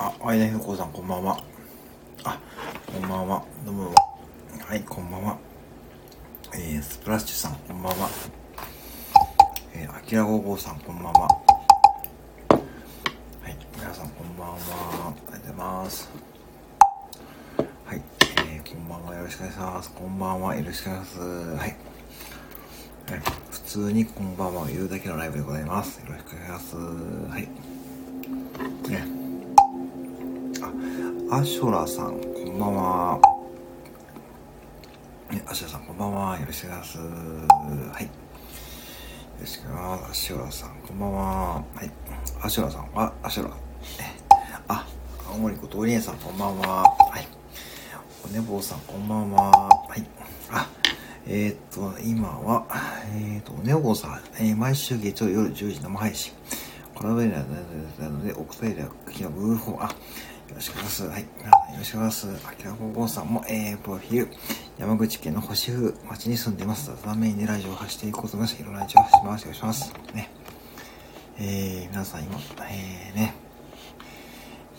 [0.00, 1.42] あ、あいだひこさん、こんばんは。
[2.22, 2.38] あ、
[2.86, 3.42] こんばんは。
[3.66, 3.92] どうも。
[4.64, 5.36] はい、こんばんは。
[6.54, 8.08] えー、スプラッシュさん、こんばんは。
[9.74, 11.22] えー、あきらごごさん、こんばんは。
[11.22, 11.36] は
[13.48, 14.54] い、皆さん、こんばんは。
[14.54, 16.08] ありがとうございます。
[17.84, 18.02] はい、
[18.46, 19.16] えー、こんばんは。
[19.16, 19.92] よろしくお願いします。
[19.92, 20.54] こんばんは。
[20.54, 21.28] よろしくお願いします。
[21.28, 21.58] はい。
[21.58, 25.98] はい、普通にこんばんは言うだけのライブでございます。
[25.98, 26.76] よろしくお願いします。
[26.76, 27.77] はい。
[31.30, 33.20] アショラさん、こんばんは。
[35.30, 36.40] ね、アショラさん、こんばんは。
[36.40, 37.08] よろしくお願いします。
[37.92, 38.04] はい。
[38.04, 38.10] よ
[39.38, 40.10] ろしくお願いします。
[40.10, 41.54] アショラさん、こんばんは。
[41.54, 41.90] はい。
[42.40, 43.50] アショラさんは、アショラ。
[44.68, 44.86] あ、
[45.28, 46.84] 青森ことおりえさん、こんばんは。
[46.84, 47.28] はい。
[48.24, 49.50] おねぼうさん、こんばんは。
[49.50, 50.06] はい。
[50.50, 50.66] あ、
[51.26, 52.66] えー、っと、今は、
[53.14, 56.32] えー、っと、おねぼうさん、えー、毎週月曜夜10時生配信。
[56.94, 57.36] コラボエリア
[58.02, 59.94] なので、奥トイレ、昨日、グーフォー、あ、
[60.88, 61.46] よろしくお願いします。
[61.52, 61.72] はい。
[61.72, 62.46] よろしくお願いします。
[62.48, 64.28] あきらぼうぼうさんも、えー、プロフィール。
[64.78, 66.90] 山口県の星風町に住んでます。
[67.02, 68.58] ためにラジオを発していこうと思います。
[68.60, 69.42] いろんなラジオを発します。
[69.42, 70.14] よろしくお願いします。
[70.14, 70.30] ね。
[71.38, 72.38] えー、皆さん今、
[72.70, 73.34] えー、ね。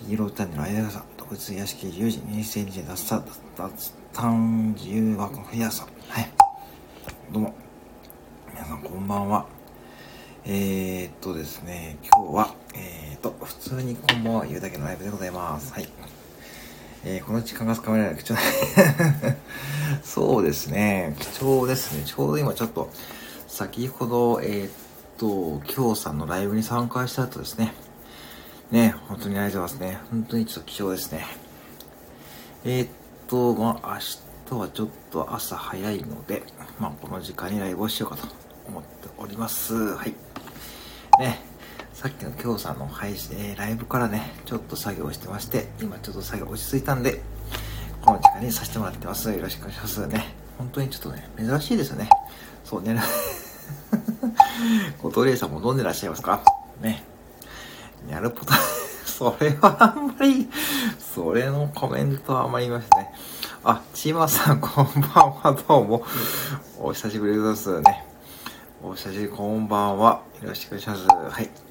[0.07, 3.23] ヒーローチャンネル、あやさん、特別屋敷10時、2000時、脱サ、
[3.55, 5.88] 脱炭自由枠の冬さん。
[6.07, 6.31] はい。
[7.31, 7.55] どうも。
[8.51, 9.45] 皆さんこんばんは。
[10.45, 15.73] えー、っとですね、今日は、えー、と、普通にこんばんは言うだけのライブでございます。
[15.73, 15.89] はい。
[17.03, 18.39] えー、この時間が使われない貴重
[20.03, 22.03] そうですね、貴重ですね。
[22.06, 22.90] ちょうど今ちょっと、
[23.47, 24.72] 先ほど、えー、っ
[25.17, 27.73] と、今日さんのライブに参加した後ですね。
[28.72, 30.02] ね、本当にありがとうございますね。
[30.12, 31.25] 本当にちょっと貴重ですね。
[32.64, 32.90] えー、っ
[33.28, 36.44] と、まあ、明日はちょっと朝早いので、
[36.80, 38.28] まあ、この時間にライブをしようかと
[38.67, 39.73] 思っております。
[39.73, 40.14] はい。
[41.20, 41.48] ね、
[42.00, 47.19] さっきの今日さんの配信、えー、ライブからね、ちょっと作業してまして、今ちょっと作業落ち着いたんで、
[48.01, 49.29] この時間にさせてもらってます。
[49.29, 50.34] よろしくお願いしますね。
[50.57, 52.09] 本当にちょっとね、珍しいですよね。
[52.63, 52.97] そうね。
[55.03, 56.41] 小鳥さんも飲んでらっしゃいますか？
[56.79, 57.03] ね。
[58.09, 58.53] やること
[59.06, 60.50] それはあんまり、
[61.00, 63.13] それのコメントはあんまり言いましたね。
[63.66, 66.06] あ、ちまさんこんばんは、どうも。
[66.79, 68.06] お久しぶりですね。
[68.81, 70.22] お久しぶり、こんばんは。
[70.41, 71.06] よろしくお願いします。
[71.35, 71.69] はい。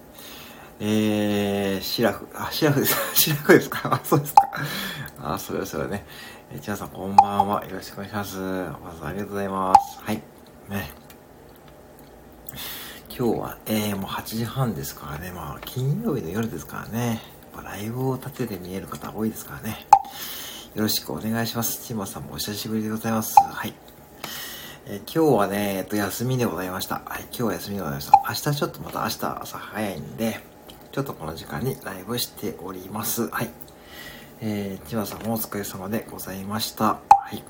[0.80, 2.94] えー、シラフ、あ、シラフです。
[3.14, 3.94] シラフですか？
[3.94, 4.40] あ、そうですか。
[5.22, 6.06] あ、それはそれはね。
[6.52, 7.64] えー、ちなさん、こんばんは。
[7.64, 8.36] よろしくお願いします。
[8.38, 9.98] まずありがとうございます。
[10.02, 10.22] はい。
[10.68, 10.90] ね。
[13.16, 15.32] 今日は、えー、もう8時半ですからね。
[15.32, 17.20] まあ、金曜日の夜ですからね。
[17.54, 19.86] やっぱライブを立てて見える方多いですからね。
[20.76, 21.82] よろしくお願いします。
[21.84, 23.34] チーマさんもお久しぶりでございます。
[23.40, 23.74] はい。
[24.86, 27.02] え今日はね、えっと、休みでございました。
[27.04, 28.12] はい、今日は休みでございました。
[28.28, 30.40] 明日ちょっとまた明日朝早いんで、
[30.98, 33.28] ちょっとこの時間にライブしております。
[33.28, 33.50] はい。
[34.40, 36.84] えー、千葉さんもお疲れ様でございました。
[36.86, 37.00] は
[37.30, 37.44] い。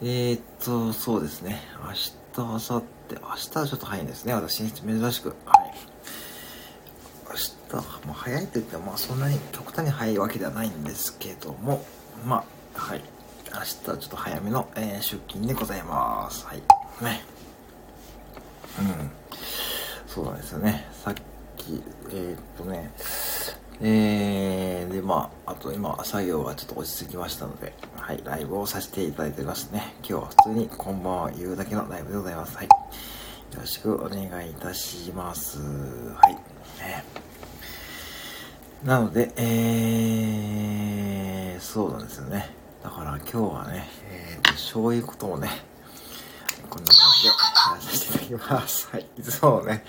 [0.00, 1.60] えー、っと、そうですね。
[1.84, 4.32] 明日、明後日、明日はちょっと早いんですね。
[4.32, 5.28] 私、珍しく。
[5.28, 5.74] はい。
[7.28, 11.84] 明日、もう早いと言っても、まあそんなに極端に早いわけではないんですけども、
[12.24, 12.42] ま
[12.74, 13.02] あ、はい。
[13.52, 16.46] 明日はちょっと早めの、えー、出勤でございます。
[16.46, 16.62] はい。
[17.04, 17.20] ね。
[18.78, 19.10] うん。
[20.06, 20.89] そうなんですよね。
[21.70, 22.90] き、えー、っとね、
[23.82, 29.94] えー、で、まあ、あと今、作業がちょっと落ち着きましたので、はい、ライブをさせていただいておりますね。
[29.98, 32.56] 今日は普通にこんばんは言うだけのライブでございます。
[32.56, 32.66] はい。
[32.66, 32.72] よ
[33.58, 35.58] ろしくお願いいたします。
[35.58, 36.34] はい。
[36.34, 37.04] ね、
[38.84, 42.50] なので、えー、そうなんですよね。
[42.82, 45.48] だから今日はね、えーと、そういうことをね、
[46.68, 48.88] こんな感じでやらさせていただきます。
[48.92, 49.06] はい。
[49.18, 49.84] いつもね、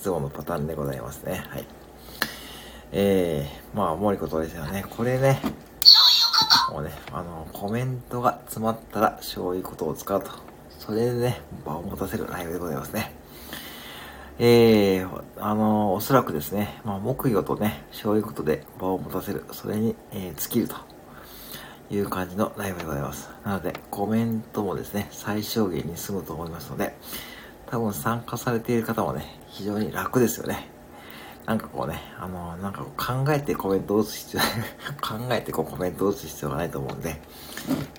[0.00, 1.44] いつものパターンでございますね。
[1.50, 1.66] はい。
[2.90, 4.82] えー、まあ、森ことですよね。
[4.88, 5.38] これね、
[6.72, 10.30] もうね、あの、コメントが詰まったら、そういうことを使うと。
[10.78, 13.12] それでね、場を持たせるライブでございますね。
[14.38, 19.44] えー、あの、おそらくですね、まあ、木魚とね、そういうことで場を持たせる。
[19.52, 20.76] それに、えー、尽きると。
[21.90, 23.28] いう感じのライブでございます。
[23.44, 26.96] なので、コメントもですね、最小限に済むと思いますので、
[27.66, 30.68] 多分参加されている方もね、非常に楽ですよね。
[31.46, 34.42] なんかこうね、あのなんか考えてコメントを打つ必要、
[35.02, 37.20] 考えてこうコメントを打つ必要がないと思うんで、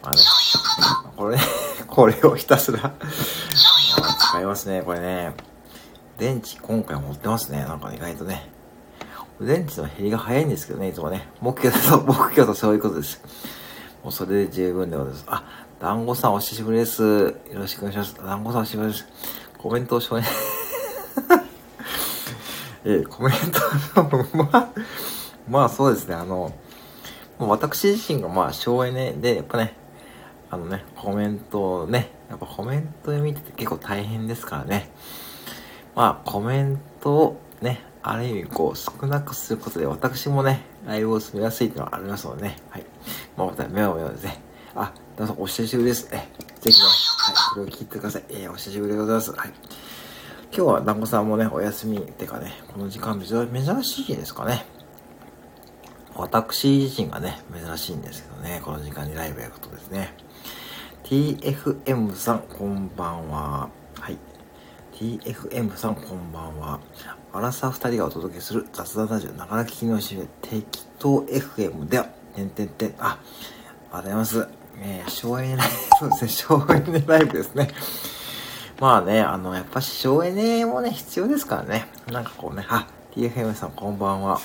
[0.02, 0.22] まあね、
[1.18, 1.44] これね、
[1.88, 2.94] これをひたすら
[4.30, 5.34] 使いますね、これね。
[6.18, 8.50] 電池今回持ってますね、なんか意外とね。
[9.42, 11.28] 電池の減りが早いんですけどね、いつもね。
[11.42, 13.22] 目標と、 目標とそういうことです。
[14.04, 15.26] もうそれで十分でございます。
[15.28, 15.44] あ、
[15.80, 17.02] 団子さんお久しぶりです。
[17.04, 18.16] よろしくお願いします。
[18.24, 19.06] 団子さんお久しぶりです。
[19.58, 20.61] コメントを承認
[22.84, 23.34] えー、コメン
[23.92, 24.74] トの、ま、
[25.48, 26.54] まあそうですね、あの、
[27.40, 29.76] 私自身がまあ省エネで、やっぱね、
[30.50, 34.92] あのね、コメントをね、やっぱコメント読みって結構大変ですからね。
[35.96, 42.58] まあコメントをね、ある意味こう少なくすることで私もね、ライブを進めやすいっていうのはありますのでね。
[42.70, 42.86] はい。
[43.38, 44.42] まあまた目を目をですね。
[44.76, 46.10] あ、どうぞお久しぶりです。
[46.10, 46.18] ぜ
[46.62, 48.24] ひね、はい、これを聞いてください。
[48.30, 49.32] えー、お久しぶりでございます。
[49.32, 49.54] はい。
[50.54, 54.66] 今日は団子さんもね、お休みってかね、この時間珍しいですかね。
[56.14, 60.14] 私自身がね、珍しいんですけどね、この時間にライブやることですね。
[61.06, 63.70] TFM さん、こんばんは。
[63.98, 64.18] はい。
[64.94, 66.82] TFM さん、こんばんは。
[67.32, 73.18] アラサー二人がお届けする雑談ラジオ、なかなか聞きのしめ、適当 FM では、てんてんてん、あ、
[73.90, 74.48] ありがとうございます。
[74.82, 77.70] えー、省エネライブ、そうですね、省エネライブですね。
[78.82, 81.86] まあね、あの、やっぱ省エネもね、必要ですからね。
[82.12, 84.40] なんかこうね、あ、TFM さんこんばんは。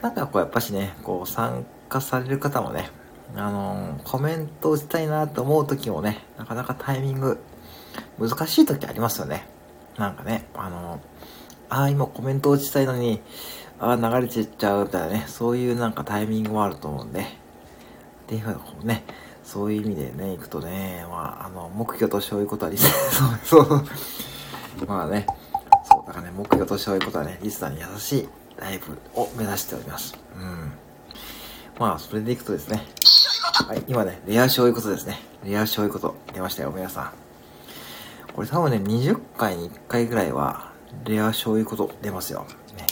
[0.00, 2.88] なんかこうやっぱしね、こう参加される方もね、
[3.36, 7.42] あのー、コメントをしたいなと思う時もね、なかなかタイミング、
[8.18, 9.46] 難しい時ありますよね。
[9.98, 10.98] なんかね、あのー、
[11.68, 13.20] ああ、今コメントをしたいのに、
[13.78, 17.24] ああ、流れてっちゃうみたいなね、そういうなんかタイミングもあると思うんで、っ
[18.28, 19.04] ていうふうにこうね、
[19.44, 22.84] そういう意味でね、行くとね、まあ、あの、目標とそういことはリス
[23.20, 24.86] ナー、 そう、そう。
[24.86, 25.26] まあね、
[25.84, 30.14] そう、だからね、目標とそういことはね、リスナーに優しいライブを目指しております。
[30.36, 30.72] うん。
[31.78, 32.86] まあ、それでいくとですね、
[33.66, 35.20] はい、今ね、レア醤油ことですね。
[35.44, 37.12] レア醤油こと出ましたよ、皆さん。
[38.32, 40.70] これ多分ね、20回に1回ぐらいは、
[41.04, 42.46] レア醤油こと出ますよ。
[42.76, 42.86] ね。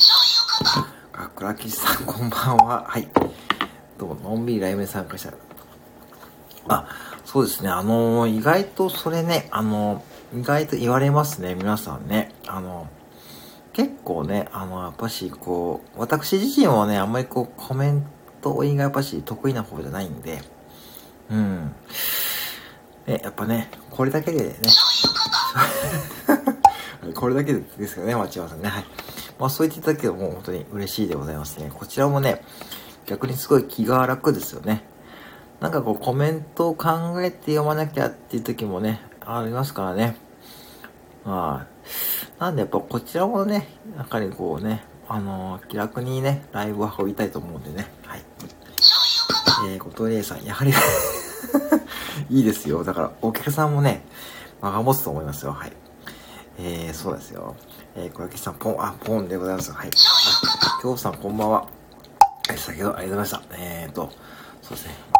[1.12, 2.84] あ、クラキさん、こんばんは。
[2.88, 3.08] はい。
[3.98, 5.32] どうも、のんびりライブに参加した
[6.70, 6.88] あ、
[7.24, 7.68] そうですね。
[7.68, 10.04] あの、意外とそれね、あの、
[10.36, 11.54] 意外と言われますね。
[11.54, 12.32] 皆さんね。
[12.46, 12.88] あの、
[13.72, 18.04] 結構ね、あの、やっぱし、こう、私自身はね、あんまりこう、コメン
[18.40, 20.42] トがやっぱし得意な方じゃないんで、
[21.30, 21.74] うん。
[23.06, 24.54] ね、やっぱね、これだけでね、
[27.14, 28.68] これだけですよね、町山さんね。
[28.68, 28.84] はい。
[29.38, 31.70] まあそう言っていただけども本当に嬉しいでございますね。
[31.74, 32.42] こちらもね、
[33.06, 34.84] 逆にすごい気が楽ですよね。
[35.60, 36.88] なんかこうコメントを考
[37.22, 40.16] えて読まなきゃっていう時もね、ありますからね。
[41.24, 41.66] ま
[42.38, 47.90] あ、なんでやっぱこちらもね、やっぱりこうね、あのー、気楽にね、ライブを運びたいと思うんでね。
[48.06, 48.22] はい。
[49.68, 50.72] えー、後藤玲さん、やはり
[52.30, 52.82] いいですよ。
[52.82, 54.02] だから、お客さんもね、
[54.62, 55.52] 間が持つと思いますよ。
[55.52, 55.72] はい。
[56.58, 57.54] えー、そうですよ。
[57.96, 59.72] えー、小焼さん、ポン、あ、ポンでございます。
[59.72, 59.88] はい。
[59.88, 61.66] あ、京さん、こんばんは。
[62.56, 63.56] 先ほどありがとうございました。
[63.58, 64.10] えーと、
[64.62, 65.19] そうですね。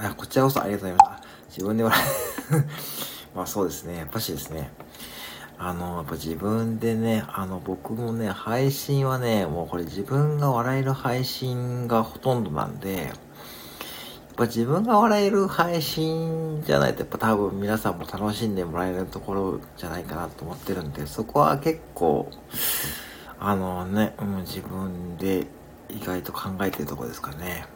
[0.00, 1.28] いや、こちらこそありがとうございます。
[1.48, 1.98] 自分で笑
[3.34, 3.96] まあそうですね。
[3.96, 4.70] やっぱしですね。
[5.58, 13.14] あの、やっぱ自分でね、あの、僕もね、配信はね、もうこれ自分が笑える配信がほとんどなんで、やっ
[14.36, 22.30] ぱ自分が笑える配信じゃないと、やっぱ多分皆さんも楽しんでもらえるところじゃないかなと思ってるんで、そこは結構、
[23.40, 25.48] あのね、うん、自分で
[25.88, 27.66] 意外と考えてるとこですかね。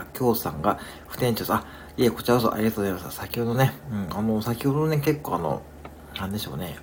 [0.00, 0.78] あ、京さんが、
[1.08, 1.66] 不店長さん、あ、
[1.96, 3.16] いえ、こちらこそありがとうございます。
[3.16, 5.62] 先ほどね、うん、あの、先ほどね、結構あの、
[6.18, 6.76] なんでしょうね、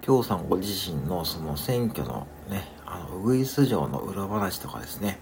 [0.00, 5.18] 京さんご自身のその選挙のね、あの、ウグイス城の裏話とかですね、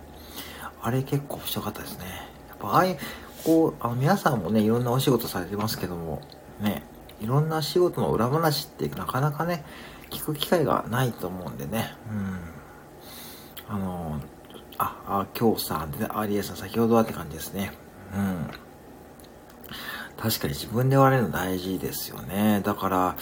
[0.80, 2.04] あれ結構面白かったですね。
[2.48, 2.98] やっぱ、ああいう、
[3.44, 6.22] こう、あの、皆さんもね、いろんなお仕事されてますけども、
[6.60, 6.82] ね、
[7.20, 9.64] いろんな仕事の裏話ってなかなかね、
[10.10, 11.94] 聞く機会がないと思うんでね、
[13.68, 13.74] うん。
[13.74, 14.20] あの、
[14.78, 17.72] あ、あ、今日さんで、アリエさん先ほどはって感じですね。
[18.14, 18.50] うん。
[20.16, 22.60] 確かに自分で割れるの大事ですよね。
[22.64, 23.16] だから、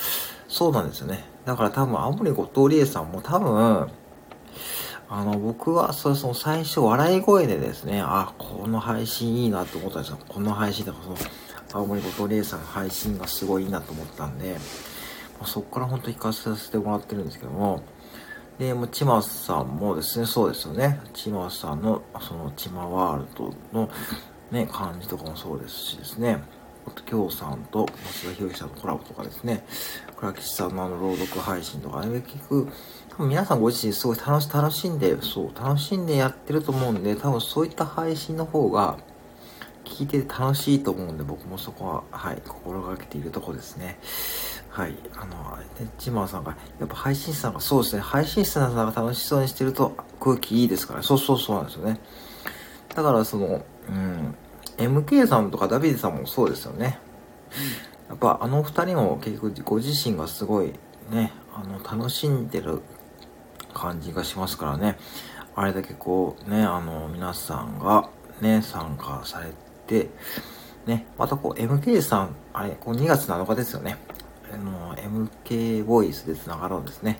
[0.48, 1.24] そうなんですよね。
[1.44, 3.90] だから多分、青森後藤理恵さんも多分、
[5.08, 10.18] あの、僕は、そその最初、笑い声でですね、あ、この配信いいなと思ったんですよ。
[10.28, 11.16] この配信だから、その、
[11.72, 14.56] 青森後藤理恵さんの配信がすごいいいなと思ったんで、
[15.44, 17.82] そこから本当に行かせてもらってるんですけども、
[18.58, 21.00] で、もう、ちまさんもですね、そうですよね。
[21.12, 23.90] ちまさんの、その、ちまワールドの、
[24.50, 26.42] ね、感じとかもそうですしですね。
[26.86, 29.66] あと、きょうさんと、松田博之さんのコラボとかですね。
[30.16, 32.68] 倉吉さんのあの、朗読配信とかね、結局、
[33.10, 38.96] 多分皆さんご自身すごい楽し、楽しんで、そう、楽しんでやってると思うんで、多分そういった配信の方が、
[39.84, 43.98] 聞いてて楽しいと思うんで、僕もそこは、はい、心がけているとこですね。
[44.76, 44.94] はい。
[45.14, 51.98] あの、ね、チマーさんが、やっぱ配信者さんが、そうですね、配信者さんが楽しそうにしてると空気いいですから、そうそうそうなんですよね。
[52.94, 54.34] だからその、うん、
[54.76, 56.98] MK さんとかダビデさんもそうですよね。
[58.10, 60.74] やっぱあの二人も結局ご自身がすごい
[61.10, 62.82] ね、あの、楽しんでる
[63.72, 64.98] 感じがしますからね。
[65.54, 68.10] あれだけこうね、あの、皆さんが
[68.42, 69.46] ね、参加され
[69.86, 70.10] て、
[70.84, 73.96] ね、またこう MK さん、あれ、こう2月7日ですよね。
[74.56, 77.18] あの、MK ボイスで繋がろうですね。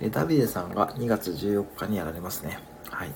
[0.00, 2.58] で、ダビデさんが2月14日にやられますね。
[2.90, 3.10] はい。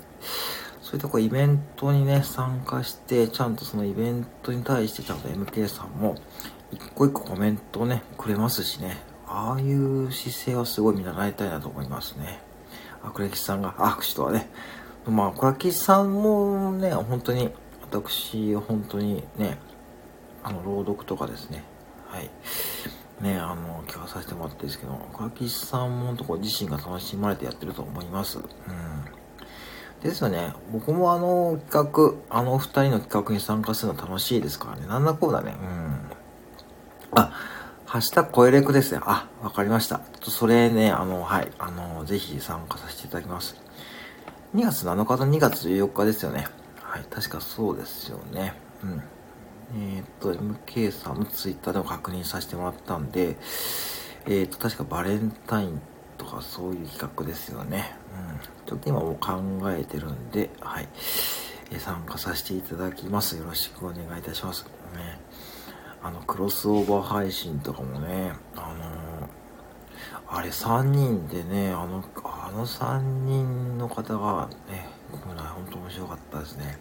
[0.80, 6.16] そういったこイベントにね、参加して、ちゃんとそのイベントに対してちゃんと MK さんも、
[6.72, 8.96] 一個一個コメントをね、くれますしね。
[9.26, 12.40] ああいう姿勢はすごい見習いたいなと思いますね。
[13.02, 14.48] あ、クレキさんが握手とはね。
[15.06, 17.50] まあ、クラキさんもね、本当に、
[17.82, 19.58] 私、本当にね、
[20.42, 21.64] あの、朗読とかですね。
[22.06, 22.30] はい。
[23.20, 28.38] ね、あの、聞かさせてもらってるんですけど、クラキさんも本当こ自身が楽しまれてやってると思います。
[28.38, 28.44] うん。
[30.02, 30.52] ですよね。
[30.72, 34.86] 僕もあの企画、あの二人の企画に参加するの楽しいですからね。
[34.86, 35.56] なんだこうだね。
[35.60, 37.20] うん。
[37.20, 37.32] あ、
[37.86, 39.00] ハッシュタグ声レクですね。
[39.02, 39.96] あ、わかりました。
[39.96, 41.50] ちょっとそれね、あの、はい。
[41.58, 43.56] あの、ぜひ参加させていただきます。
[44.54, 46.46] 2月7日と2月14日ですよね。
[46.80, 47.04] はい。
[47.10, 48.54] 確かそうですよね。
[48.84, 49.02] うん。
[49.74, 53.36] えー、っと、MK さんのツイッターでも確認させてもらったんで、
[54.26, 55.80] えー、っと、確かバレンタイン
[56.16, 57.94] とかそういう企画ですよね。
[58.14, 58.66] うん。
[58.66, 60.88] ちょっと今もう考えてるんで、はい。
[61.70, 63.36] え参加させていただきます。
[63.36, 64.64] よろしくお願いいたします。
[64.64, 65.20] ね。
[66.02, 76.78] あの、クロスオーバー配信とかもね、あのー、あれ3人でね、あの、あの3人の方がね、これ本当面白かったですね。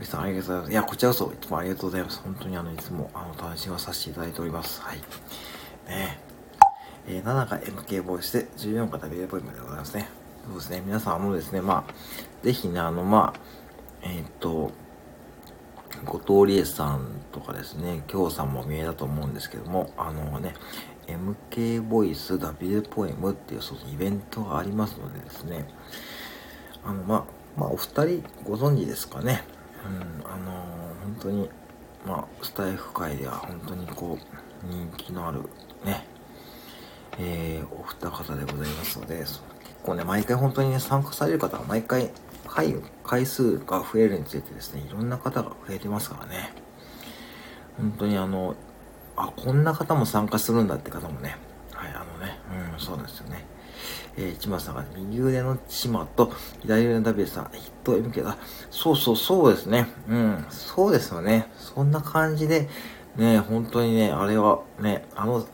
[0.00, 0.72] 堀さんありがとうございます。
[0.72, 2.20] いや、こちらこそいつもありがとうございます。
[2.24, 4.80] 本当にあの、いつもあの、楽しまさせていただいております。
[4.80, 4.98] はい。
[5.86, 6.18] ね
[7.06, 10.08] えー、7が MK ボイスで14が WA ポイントでございますね。
[10.46, 10.82] そうですね。
[10.86, 11.92] 皆さん、あのですね、まあ、
[12.42, 13.40] ぜひね、あの、まあ、
[14.02, 14.72] えー、っと、
[16.06, 20.54] 後藤理恵さんとかですね、京さんも見えたと思うんですけども、あのね、
[21.08, 25.68] MK ボイス W ポエムっていうそうイベントがありますのでですね、
[26.84, 27.24] あの、まあ、
[27.60, 29.44] まあ、お二人ご存知ですかね。
[29.86, 30.52] うん、あの
[31.02, 31.50] 本当に、
[32.06, 35.40] まあ、スタイフ界では本当にこう、人気のある
[35.84, 36.06] ね、
[37.18, 39.40] えー、お二方でございますので、結
[39.82, 42.10] 構ね、毎回本当にね、参加される方は毎回
[42.50, 46.52] 回、回数が増えるにつれてですね、いろんな方が増えてますからね。
[47.78, 48.56] 本当にあの、
[49.16, 51.36] あ、こんな方も参加するんだって方もね、
[51.72, 52.38] はい、あのね、
[52.72, 53.46] うん、そうですよね。
[54.16, 58.36] えー、千葉さんが右腕の千葉と左腕のダビエさん、ヒット MK だ。
[58.70, 59.86] そうそうそうですね。
[60.08, 61.50] うん、そうですよね。
[61.56, 62.68] そんな感じで、
[63.16, 65.46] ね、本当にね、あれはね、あの、ち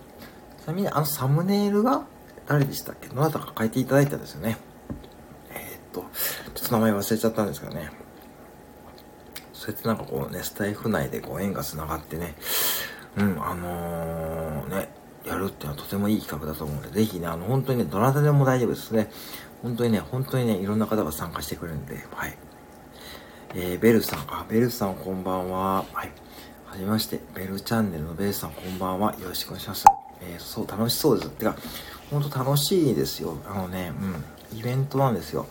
[0.67, 2.07] なみにあのサムネイルが
[2.47, 3.09] 誰でしたっけ？
[3.09, 4.57] どなたか書いていただいたんですよね。
[5.51, 6.05] えー、っと、
[6.55, 7.91] ちょっと名前忘れちゃったんですけどね。
[9.53, 12.35] そうやってなんかこうね、スタイフ内でこう縁が繋がってね、
[13.17, 14.89] うん、あのー、ね、
[15.27, 19.11] やるっていうのはとてもいい企画だと思うので、ぜひね、あの、本当にね、どなたでも大丈夫ですね。
[19.63, 22.39] 本当にね、本当にね、いろんな方が参加してくれるんで、はい。
[23.55, 25.85] えー、ベルさん、あ、ベルさんこんばんは。
[25.93, 26.13] はい。
[26.67, 29.15] はじめまして、ベルチャンネルのベルさんこんばんは。
[29.19, 29.85] よろしくお願いします。
[30.21, 31.31] えー、そう、楽しそうです。
[31.31, 31.57] てか、
[32.11, 33.37] ほんと楽しいですよ。
[33.49, 33.93] あのね、
[34.53, 35.47] うん、イベントなんですよ。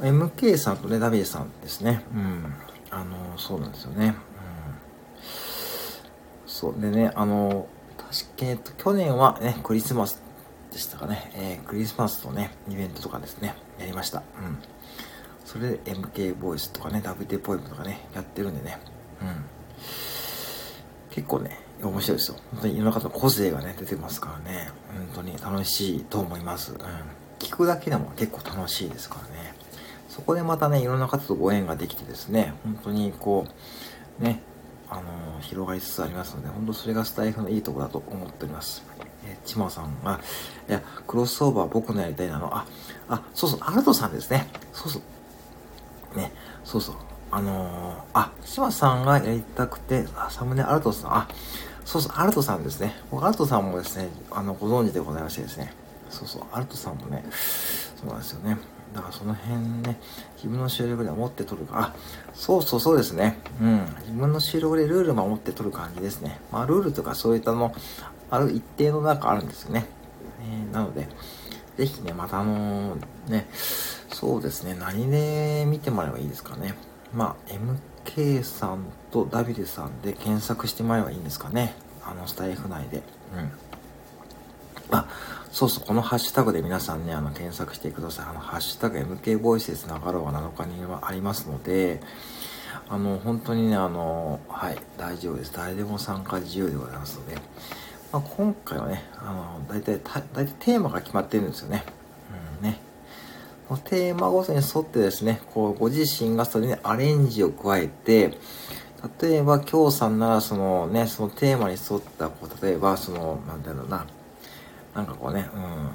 [0.00, 2.02] MK さんとね、ダビエさんですね。
[2.14, 2.54] うん。
[2.90, 4.06] あの、そうなんですよね。
[4.06, 4.14] うん。
[6.46, 6.80] そう。
[6.80, 7.66] でね、あの、
[8.40, 10.22] えっと、去年はね、クリスマス
[10.70, 11.30] でしたかね。
[11.34, 14.18] えー、クリスマスのね、イベントとかですね、やりました。
[14.18, 14.58] うん。
[15.44, 18.78] それで MK ボイスとかね、WT ポエムとかね、やってるんでね。
[19.22, 19.44] うん。
[21.10, 22.36] 結構ね、面白いですよ。
[22.52, 24.70] 本当にいろんな方の個性がね、出てますからね。
[25.14, 26.72] 本当に楽しいと思います。
[26.72, 26.78] うん。
[27.38, 29.54] 聞くだけでも結構楽しいですからね。
[30.08, 33.46] そこでまたね、いろんな方とご縁ができてですね、本当にこ
[34.20, 34.42] う、ね、
[34.92, 38.82] あの、広がりつつありますので、本当それがスタイフのいいところだと思っております。
[39.26, 40.20] えー、ちまさんが、
[40.68, 42.66] いや、クロスオーバー僕のやりたいなの、あ、
[43.08, 44.46] あ、そうそう、アルトさんですね。
[44.72, 45.00] そうそ
[46.14, 46.16] う。
[46.16, 46.32] ね、
[46.64, 46.96] そうそう。
[47.30, 51.28] あのー、あ、ちまさんがやりたくて、あ、サムネアルトさん、あ、
[51.84, 52.94] そうそう、アルトさんですね。
[53.10, 55.72] 僕、アルトさんもですね、あの、ご存知でございましてですね。
[56.10, 57.24] そうそう、アルトさんもね、
[57.96, 58.58] そうなんですよね。
[58.94, 59.98] だからその辺ね、
[60.36, 61.94] 自分の収録では持って撮るか、あ、
[62.34, 63.38] そうそうそうですね。
[63.60, 63.86] うん。
[64.00, 66.40] 自分の収録でルール守って撮る感じですね。
[66.50, 67.74] まあ、ルールとかそういったの、
[68.30, 69.86] ある一定の中あるんですよね。
[70.40, 71.08] えー、なので、
[71.76, 72.96] ぜひね、またあの、
[73.28, 73.48] ね、
[74.12, 76.74] そうですね、何で見てもらえばいいですかね。
[77.14, 77.52] まあ、
[78.06, 81.74] MK さんとダビデさんで検索してもらえばいいんですかね。
[82.04, 83.02] あの、スタイフ内で。
[83.36, 83.52] うん。
[84.90, 85.06] あ、
[85.52, 88.26] そうそう、このハッシュタグで皆さんね、あの、検索してください。
[88.30, 92.00] あの、ハッシュタグ MK ボイスで繋がろうが7日にはありますので、
[92.88, 95.52] あの、本当にね、あの、はい、大丈夫です。
[95.54, 100.00] 誰でも参加自由でございますので、まあ、今回はね、あの、大体、
[100.32, 101.84] 大体テーマが決まってるんですよね。
[102.60, 102.80] うんね。
[103.84, 108.38] テーマごとに沿ってですね、こう、ご自身がそれにアレンジを加えて、
[109.20, 114.06] 例えば、今日さんなら、そのね、そのテーマに沿った、こう、例えば、その、なんだろうな、
[114.94, 115.90] なんかこうね、うん、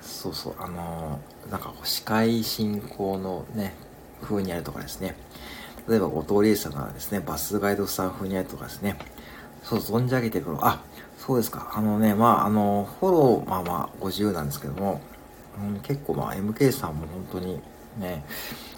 [0.00, 3.74] そうそう、あのー、なんかこう、司会進行のね、
[4.22, 5.16] 風にやるとかですね、
[5.88, 8.98] 例えば、後藤理さんならですね、バスガイドさん風にやるとかですね、
[9.62, 10.58] そう、存じ上げてくる。
[10.60, 10.82] あ、
[11.16, 11.72] そうですか。
[11.74, 15.00] あのね、まあ、あの、フォロー、まあまあ、ご自由なんですけども、
[15.58, 17.60] うん、結構まあ、MK さんも本当に
[17.98, 18.24] ね、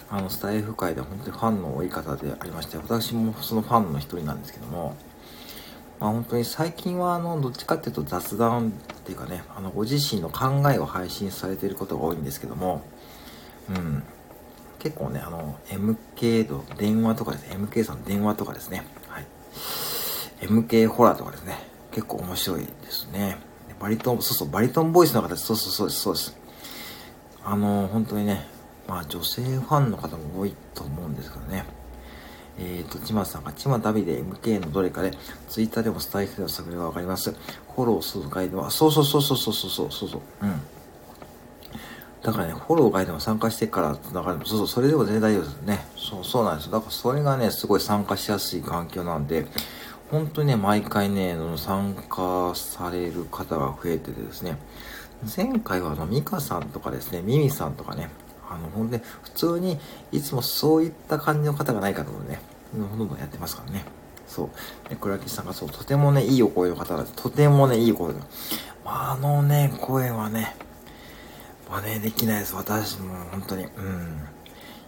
[0.09, 4.97] あの、スタイフ界で本当にファンの多い方でありまして、私もそのファンの一人なんですけども、
[6.01, 8.73] まあ本当に最近はあの、どっちかっていうと雑談っ
[9.05, 12.83] ていうかね、あの、ご自身の考えを配信されていることが多いんですけども、
[13.69, 14.03] うん、
[14.79, 19.27] 結構ね、あの、MK の電話とかですね、MK さんの電話とかですね、はい。
[20.41, 21.59] MK ホラーとかですね、
[21.93, 23.37] 結構面白いですね。
[23.79, 26.37] バリトン、そうそう、バリトンボイスの方そうそうそうです、そうです。
[27.45, 28.47] あの、本当にね、
[28.89, 31.65] まあ女性ファンの方も多いと思うんですけどね。
[32.61, 35.13] えっ、ー、と、ちまさんが、ちま旅で MK のどれかで、
[35.49, 37.33] ツイッターでもスタイフでの探りがわかります。
[37.33, 40.61] フォローするガイドは、そうそうそうそうそうそうそうそう、うん。
[42.23, 45.87] だからね、フォローガイドも参加してから繋がるそうそう、それでも全然大丈夫ですね。
[45.97, 46.73] そう、そうなんですよ。
[46.73, 49.47] だからそれがね、すごい参加しやすい環境なんで、
[50.11, 54.59] 本当にね、毎回ね、参加される方が増えててですね、
[55.37, 58.11] 前回はあの、ミカさんとかですね、ミミさんとかね、
[58.51, 59.79] あの、ほんで、普通に、
[60.13, 62.41] いつもそういった感じの方がないかと思うね、
[62.75, 63.85] どんどんやってますからね。
[64.27, 64.89] そう。
[64.89, 68.21] で、倉木さんがそう、とてもね、いいお声の方が、とてもね、いい声が。
[68.85, 70.57] あのね、声はね、
[71.71, 72.55] 真似できないです。
[72.55, 73.65] 私も本当に。
[73.65, 74.21] うん。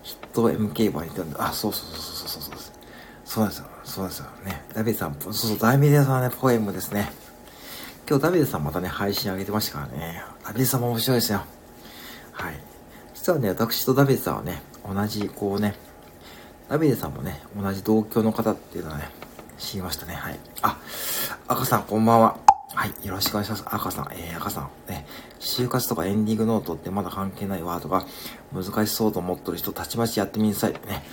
[0.03, 2.73] ヒット MK 版に言ってあ、そうそうそうそうそうそう。
[3.25, 3.67] そうですよ。
[3.85, 4.65] そうですよね。
[4.75, 7.13] ダビデさん、そうそう、ダビデさんはね、ポエムですね。
[8.09, 10.23] 今日ダビデさんまたね、配信上げてましたからね。
[10.45, 11.45] ダビデさんも面白いですよ。
[12.33, 12.72] はい。
[13.23, 15.77] 実はね、私とダビデさんはね、同じ、こうね、
[16.69, 19.11] ダビデさんもね、同じ同郷の方っていうのはね、
[19.59, 20.15] 知りましたね。
[20.15, 20.41] はい。
[20.61, 20.77] あ、
[21.47, 22.37] 赤さん、こんばんは。
[22.75, 23.07] はい。
[23.07, 23.65] よろしくお願いします。
[23.65, 25.07] 赤さん、えー、赤さん、ね、
[25.39, 28.05] 就活とかエンディングノートってまだ関係ないワードが
[28.53, 30.73] 難しそうと思ってる人、たちまちやってみなさい。
[30.73, 31.05] ね。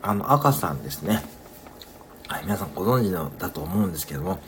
[0.00, 1.22] あの、赤さんですね。
[2.28, 2.44] はい。
[2.44, 4.38] 皆さんご存知のだと思うんですけども、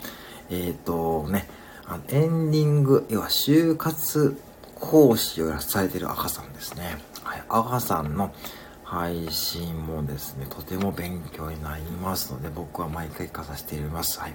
[0.48, 1.50] えっ、ー、とね、
[1.84, 4.40] あのエンディング、要は就活
[4.80, 7.09] 講師をされてる赤さんですね。
[7.30, 8.34] はい、赤さんの
[8.82, 14.18] 配信もですね、とても勉強になりますので、僕は毎回課させています。
[14.18, 14.34] はい。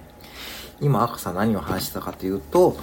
[0.80, 2.74] 今、赤さん何を話したかというと、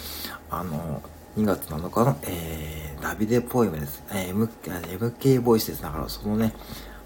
[0.52, 1.02] あの、
[1.36, 4.04] 2月7日の、えー、ダビデポエムです。
[4.12, 5.82] えー、MK, MK ボイスです。
[5.82, 6.54] だから、そのね、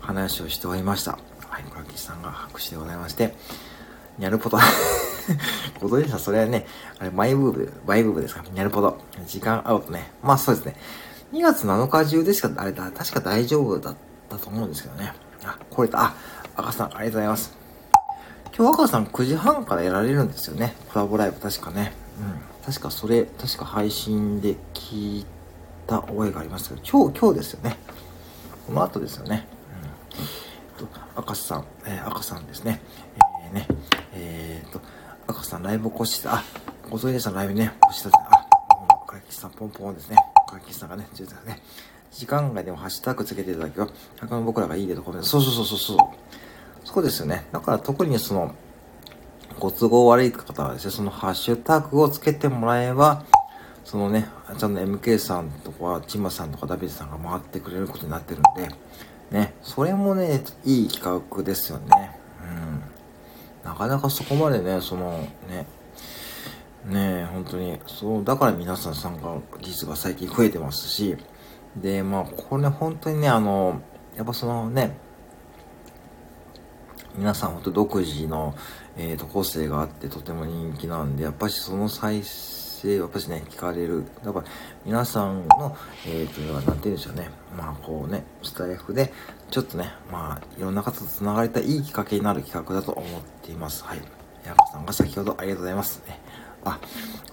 [0.01, 1.13] 話をしておりました。
[1.47, 3.35] はい、倉木さんが拍手でございまして、
[4.17, 4.57] にゃるぽと。
[5.79, 6.67] ご存知さ、それはね、
[6.99, 8.43] あれ、マイブーブ、マイブーブですか？
[8.51, 8.97] にゃるぽと。
[9.25, 10.11] 時間アウトね。
[10.21, 10.75] まあそうですね。
[11.33, 13.95] 2月7日中でしか、あれだ、確か大丈夫だっ
[14.29, 15.13] たと思うんですけどね。
[15.43, 15.99] あ、これだ。
[16.01, 16.13] あ、
[16.55, 17.57] 赤さん、ありがとうございます。
[18.57, 20.73] 今日赤さん9時半からやられるんですよね。
[20.91, 21.93] コラボライブ、確かね。
[22.19, 22.65] うん。
[22.65, 25.25] 確かそれ、確か配信で聞い
[25.85, 27.77] た覚えがありますけど、今日、今日ですよね。
[28.65, 29.47] この後ですよね。
[29.83, 30.83] うん。
[30.83, 32.81] えっと赤さん、えー、赤さんですね。
[33.43, 33.67] えー、ね、
[34.13, 34.81] えー、っと、
[35.27, 36.41] 赤さんライブ起こして、あ、
[36.89, 40.15] ご存知でしたライブね、起こしたあ、かきさんポンポンですね。
[40.47, 41.62] かきさんがね、住宅ね。
[42.12, 43.88] 時間外でもハッシュタグつけていただけは、
[44.19, 45.27] 他の僕らがいいでとコメント。
[45.27, 45.97] そうそうそうそうそう。
[46.83, 47.45] そうですよね。
[47.51, 48.55] だから特にその、
[49.60, 53.25] ご都合悪い方はですね、そのハッシュタグをつけてもらえば、
[53.83, 58.69] そのね、ちゃんと MK さんとか、チマさんとかダビデさんが回ってくれることになってるんで、
[59.31, 62.19] ね、それもね、いい企画ですよね。
[62.43, 62.83] うん。
[63.63, 65.12] なかなかそこまでね、その
[65.49, 65.65] ね、
[66.88, 71.17] ねえ本当に、そう、だから皆さん参加率が最近増えてますし、
[71.76, 73.82] で、まあ、これね、本当にね、あの、
[74.15, 74.97] やっぱそのね、
[77.17, 78.56] 皆さん本当独自の、
[78.95, 84.06] えーと、個性があってとても人気なんで、やっぱりその再生、やっぱしね、聞かれる。
[84.23, 84.45] だから
[84.86, 87.30] 皆さんの、えっ、ー、と、なんて言うんでしょうね。
[87.58, 89.12] まあこうね、スタイフで、
[89.50, 93.84] ちょっとね、まあいろんな方と繋がれたいいきっかけになる企画だと思っています。
[93.84, 94.02] はい。
[94.45, 96.04] 山さんが先ほどありがとうございます。
[96.08, 96.19] ね、
[96.67, 96.80] あ、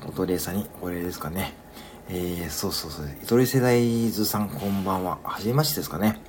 [0.07, 1.55] おとりえさんにお礼ですかね。
[2.09, 3.09] えー、そうそうそう。
[3.21, 5.19] ゆとり世代図さんこんばんは。
[5.25, 6.21] はじめましてですかね。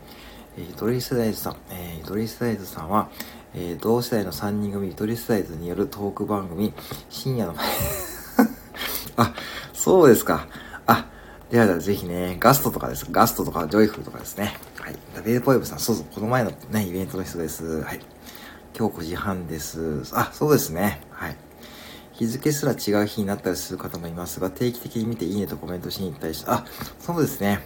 [0.58, 3.10] えー、ゆとり世代図さん、えー、ゆとり世代図さんは、
[3.54, 6.74] えー、同世代の3人組ゆとり世代図によるトーク番組、
[7.10, 7.66] 深夜の前
[9.18, 9.34] あ、
[9.74, 10.48] そうですか。
[10.88, 11.06] あ、
[11.52, 13.06] ではではぜひね、ガストとかです。
[13.12, 14.58] ガストとかジョイフルとかですね。
[14.80, 14.96] はい。
[15.16, 17.82] ダビデポエムさん、そうそう、この前のね、イベントの人です。
[17.82, 18.00] はい。
[18.78, 20.04] 今日9時半です。
[20.14, 21.02] あ、そうですね。
[22.18, 26.66] 日付すら違う日になったりする方もいますが、定期的に見ていいねとコメントしに行ったりして、あ、
[27.00, 27.60] そうですね。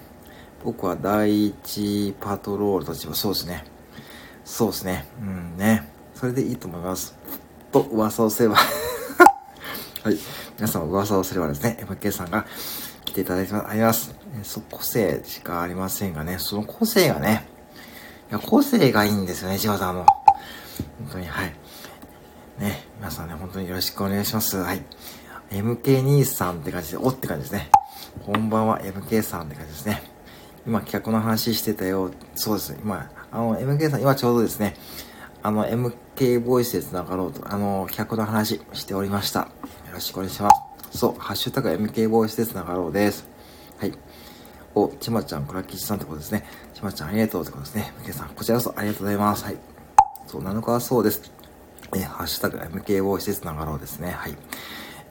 [0.63, 3.63] 僕は第一パトロールとしてはそうですね。
[4.43, 5.07] そうですね。
[5.21, 5.87] うんね。
[6.15, 7.15] それでいいと思います。
[7.71, 8.55] と噂をすれば
[10.03, 10.17] はい。
[10.57, 12.45] 皆さん噂をすればですね、MK さんが
[13.05, 14.15] 来ていただいてあります。
[14.43, 17.47] そ個性しかありませんがね、その個性がね、
[18.29, 20.05] いや、個性がいいんですよね、千葉さんも。
[20.99, 21.53] 本当に、はい。
[22.59, 24.57] ね、皆さんね、本当によろしくお願いします。
[24.57, 24.83] はい。
[25.49, 27.71] MK 兄さんって感じで、おって感じですね。
[28.25, 30.03] こんばんは、MK さんって感じですね。
[30.67, 32.11] 今、企画の話してたよ。
[32.35, 32.75] そうです。
[32.83, 34.75] 今、あの、MK さん、今ちょうどですね、
[35.41, 39.39] あの、MK ボイスで繋がろうと、あの、企画の話しておりました。
[39.39, 39.47] よ
[39.93, 40.49] ろしくお願いしま
[40.91, 40.97] す。
[40.97, 43.25] そう、ハッシュタグ MK ボイスで繋がろうです。
[43.77, 43.93] はい。
[44.75, 46.45] お、ちまちゃん、倉吉さんってことですね。
[46.73, 47.93] ちまちゃん、ありがとうってことですね。
[48.03, 49.45] MK さん、こちらこそありがとうございます。
[49.45, 49.57] はい。
[50.27, 51.38] そう、7日はそうです。
[51.95, 54.11] え、ハッシュタグ MK ボイスで繋がろうですね。
[54.11, 54.37] はい。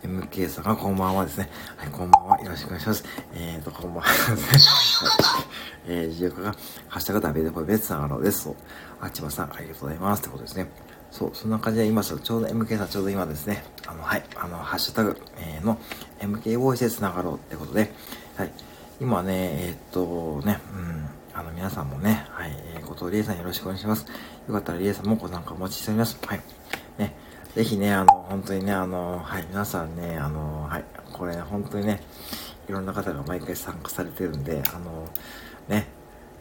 [0.04, 1.50] MK さんがこんばんはですね。
[1.76, 2.40] はい、こんばんは。
[2.40, 3.04] よろしくお願いします。
[3.34, 5.10] えーと、こんばんはですね。
[5.10, 5.44] はい。
[5.88, 6.52] えー、自由化が、
[6.88, 8.42] ハッシュタグダメでポイベツながろうです。
[8.42, 8.56] そう。
[9.00, 10.20] あちまさん、ありがとうございます。
[10.20, 10.70] ってことですね。
[11.10, 15.78] そう、そんな感じで今、ちょうど MK さん、ちょうど今ですね、あの、はい、あの、ハッシュタグ、えー、の
[16.20, 17.92] MK ボイスで繋がろうってことで、
[18.36, 18.52] はい。
[19.00, 24.06] 今ね、えー、っと、ね、うん、あの、皆さんもね、はい、えー、こと、りえさんよろしくお願いします。
[24.46, 26.16] よかったらりえさんもご参加お待ちしております。
[26.24, 26.57] はい。
[27.58, 32.00] ぜひね、あの、本当にね、あの、はい、皆さんね、あの、はい、これね、本当にね、
[32.68, 35.08] いろんな方が毎回参加されてるんで、あの、
[35.66, 35.88] ね、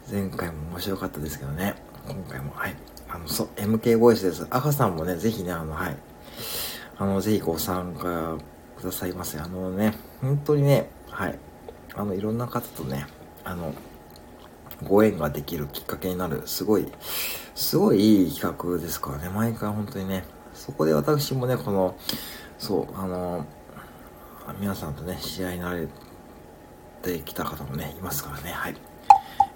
[0.08, 1.74] 前回も面白かったですけどね、
[2.06, 2.76] 今回も、はい、
[3.08, 4.46] あの、そう、MK ボイスです。
[4.48, 5.96] 赤さんもね、ぜひね、あの、はい、
[6.98, 8.38] あの、ぜひご参加
[8.76, 9.40] くださいませ。
[9.40, 11.38] あのね、本当にね、はい、
[11.96, 13.08] あの、いろんな方とね、
[13.42, 13.74] あの、
[14.84, 16.86] ご縁ができるきっかけになる、すごい、
[17.56, 20.22] すごいいい企画ですからね、毎回本当にね、
[20.68, 21.96] そこで私もね、この、
[22.58, 23.46] そう、あの、
[24.60, 25.88] 皆さんとね、試合になれ
[27.00, 28.76] てきた方もね、いますからね、はい。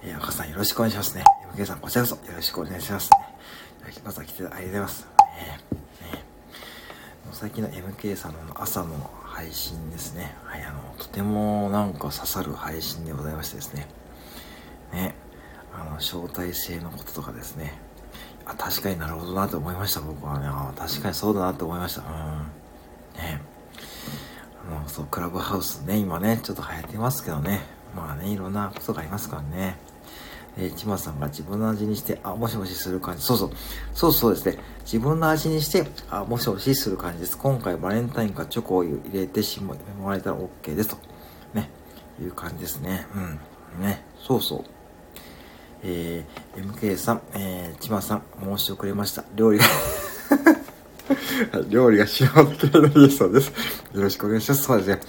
[0.02, 1.24] えー、赤さんよろしくお願いしますね。
[1.54, 3.18] MK さんこちらこそよろしくお願いしますね。
[4.02, 5.08] まずは来てありがとうございます。
[5.38, 6.24] えー、ね、
[7.32, 10.34] 最近の MK さんの朝の配信ですね。
[10.44, 13.86] はい、あの、とてもなんか刺さる配信でございましてですね。
[14.94, 15.14] ね、
[15.74, 17.91] あの、招待制のこととかですね。
[18.44, 20.46] あ、確かになるほどなって思いました、僕はね。
[20.46, 22.02] あ確かにそうだなって思いました。
[22.02, 22.08] うん。
[23.16, 23.40] ね。
[24.68, 27.60] あの、そう、クラブハウスね、今ね、ちょっと流行ってますけどね。
[27.94, 29.76] まあね、いろんなことがありますからね。
[30.58, 33.22] えー、ちまさんが自分の味にして、あ、もしもしする感じ。
[33.22, 33.50] そうそう。
[33.94, 34.58] そうそうですね。
[34.84, 37.38] 自分の味にして、あ、もしもしする感じです。
[37.38, 40.90] 今回バレンタインかチョコを入れてしまわれたら OK です。
[40.90, 40.96] と。
[41.54, 41.70] ね。
[42.20, 43.06] いう感じですね。
[43.14, 43.82] うん。
[43.82, 44.04] ね。
[44.20, 44.64] そうそう。
[45.84, 49.24] えー、MK さん、えー、ちまさん、申し遅れました。
[49.34, 49.64] 料理が
[51.68, 53.48] 料理が仕事系のリエさんです。
[53.92, 54.62] よろしくお願いします。
[54.62, 55.00] そうですね。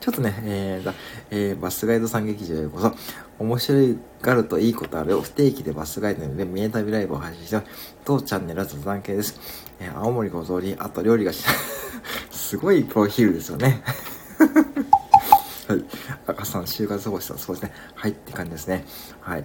[0.00, 0.94] ちょっとね、えー、
[1.30, 2.92] えー、バスガイドさん劇場へこそ、
[3.38, 7.96] 面白がるといいことある不定期でバスガイドで見え旅ライブを配信してます。
[8.04, 9.40] 当チャンネルは雑談系です。
[9.80, 11.44] えー、青森ご通り、あと料理がし、
[12.30, 13.82] すごいプロフィールですよね。
[15.72, 15.84] はい。
[16.26, 17.72] 赤さん、就活保護さん、そうですね。
[17.94, 18.84] はいって感じですね。
[19.20, 19.42] はい。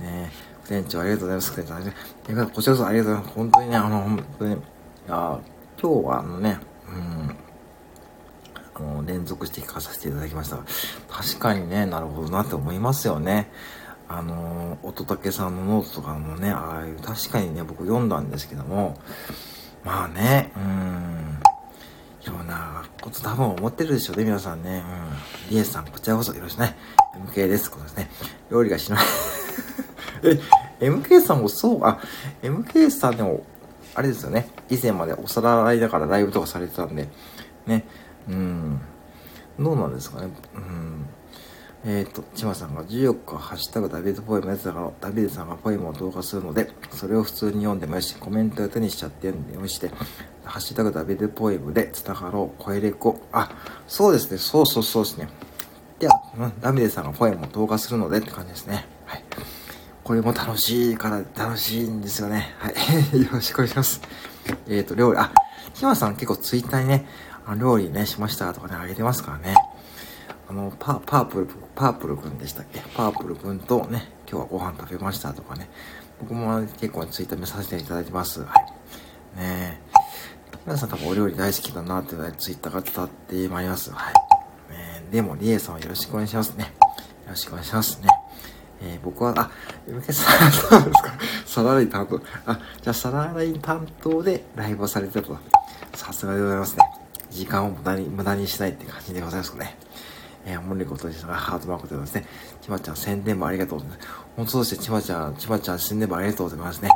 [0.00, 0.30] ね
[0.68, 1.56] 店長ありがとうございます。
[1.56, 3.36] 店長、ね、こちらこそありがとうございます。
[3.36, 4.56] 本当にね、あの、本当に、
[5.08, 5.40] あ
[5.80, 7.36] 今日はあのね、うん、
[8.74, 10.58] あの、連続して聞かさせていただきました。
[11.08, 13.50] 確かにね、なるほどなって思いますよね。
[14.08, 18.98] あの、乙武さんのノートとかもね、ああいう、確かにね、僕読んだんですけども、
[19.84, 21.39] まあね、うん、
[22.26, 24.82] ようなこと多分思ってるでしょうね、皆さんね。
[25.48, 25.50] うん。
[25.50, 26.76] リエさん、こちらこそよろしくね。
[27.32, 27.70] MK です。
[27.70, 28.10] こですね。
[28.50, 29.04] 料理がしない
[30.80, 31.98] え、MK さんもそう、あ、
[32.42, 33.44] MK さんでも、
[33.94, 34.48] あれですよね。
[34.68, 37.08] 以前までお皿洗いだからライブとかされてたんで、
[37.66, 37.86] ね。
[38.28, 38.80] うん。
[39.58, 40.28] どうなんですかね。
[40.54, 40.99] うん。
[41.84, 49.90] えっ、ー、と、ちまさんが14日、ハッシュタグダビデポエムやつだから、ダビデさんがポエムを投下するので、それを普通に読んでもよし、コメントを手にしちゃって読んでもよしで、
[50.44, 53.18] ハッシュタグダビデポエムでつながろう、声レコ。
[53.32, 53.50] あ、
[53.88, 55.28] そうですね、そうそうそうですね。
[55.98, 58.86] では、うん、ダビデさんがポエムを投下するのでって感じですね。
[59.06, 59.24] はい。
[60.04, 62.54] これも楽しいから楽しいんですよね。
[62.58, 62.74] はい。
[63.22, 64.02] よろしくお願いします。
[64.68, 65.32] えっ、ー、と、料理、あ、
[65.72, 67.06] ひまさん結構ツイッターにね、
[67.46, 69.54] あ料理ね、しましたとかね、あげてますからね。
[70.50, 72.80] あの、パー、パープル、パープルくんでしたっけ？
[72.96, 75.70] パープルくんとね、今日はご飯食べましたとかね。
[76.20, 78.40] 僕も結構ツイッター見させていただいてます。
[78.42, 78.52] は
[79.36, 79.38] い。
[79.38, 79.80] ね
[80.66, 83.92] 皆さん多分お料理大好きだなってツイッターが伝わってまいります。
[83.92, 84.14] はい。
[84.72, 86.64] ねでも、リエさんはよろしくお願いしますね。
[86.64, 86.70] よ
[87.28, 88.08] ろしくお願いしますね。
[88.82, 89.50] えー、僕は、あ、
[89.86, 91.12] MK さん、そうですか？
[91.46, 92.20] サラダイ担当。
[92.46, 95.38] あ、じゃあサラダイ担当でライブをされてたと。
[95.94, 96.82] さすがでございますね。
[97.30, 99.78] 時間を無駄に、無駄にしないって感じでございますね。
[100.46, 102.26] えー、森ことですが、ハートマークでございますね。
[102.62, 104.08] ちまちゃん宣伝もありがとうございます。
[104.36, 106.90] 本当としてちまちゃん、ちまちゃん宣伝もありがとうございますね。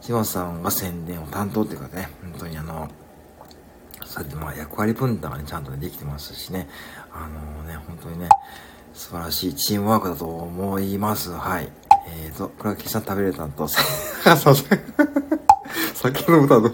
[0.00, 2.88] ちまさんが宣伝を担当っていうかね、本当にあの、
[4.04, 6.68] そうやってまあ役割分担がね、ちゃんとね、できてますしね、
[7.12, 8.28] あのね、本当にね、
[8.94, 11.30] 素晴らしいチームワークだと思います。
[11.30, 11.70] はい。
[12.08, 14.68] えーと、これは岸さん食べれたんと、あ、そ うそう。
[15.94, 16.72] 酒飲む担当、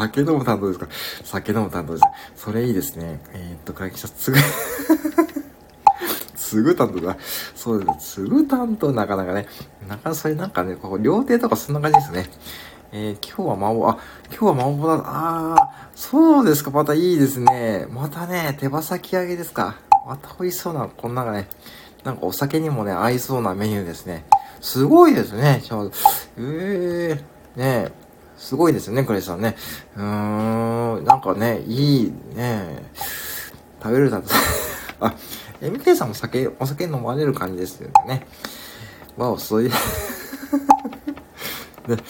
[0.00, 0.86] 酒飲む担当ですか？
[1.24, 2.04] 酒飲む担当です。
[2.36, 3.20] それいいですね。
[3.34, 4.38] えー、っと、倉木さん、つぐ、
[6.36, 7.16] つぐ担当だ。
[7.54, 8.14] そうです。
[8.14, 9.46] つぐ担当なかなかね、
[9.86, 12.30] なかなかそれなんかね、ここ、料亭とかそんな感じですね。
[12.92, 13.98] えー、今日は魔法、あ、
[14.30, 15.02] 今日は魔法だ。
[15.04, 16.70] あー、そうですか。
[16.70, 17.86] またいいですね。
[17.90, 19.76] またね、手羽先揚げですか。
[20.08, 21.48] また美味しそうな、こんながね、
[22.02, 24.24] なんかお酒にもね、合いそうなメニューですね。
[24.60, 25.62] すごいですね。
[25.64, 25.96] ちょうど、
[26.38, 27.22] えー、ね
[27.56, 27.92] え
[28.36, 29.54] すごいですね、クレイさんね。
[29.96, 32.82] うーん、なんかね、いいね。
[33.82, 34.28] 食べるだと。
[35.00, 35.14] あ、
[35.60, 38.26] MK さんも酒、お酒飲まれる感じですよね。
[39.16, 39.74] わお、注いで
[41.96, 42.02] ね、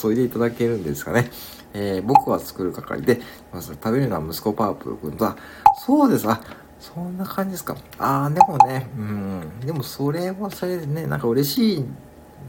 [0.00, 1.30] 注いでいただけるんですかね。
[1.74, 3.20] えー、僕は作る係で、
[3.52, 5.36] まず食べるのは息子パープル君とは、
[5.84, 6.40] そうです、あ、
[6.84, 7.76] そんな感じですか。
[7.98, 11.96] あー、でもね、うん、でもそれはそれでね、なんか嬉しいん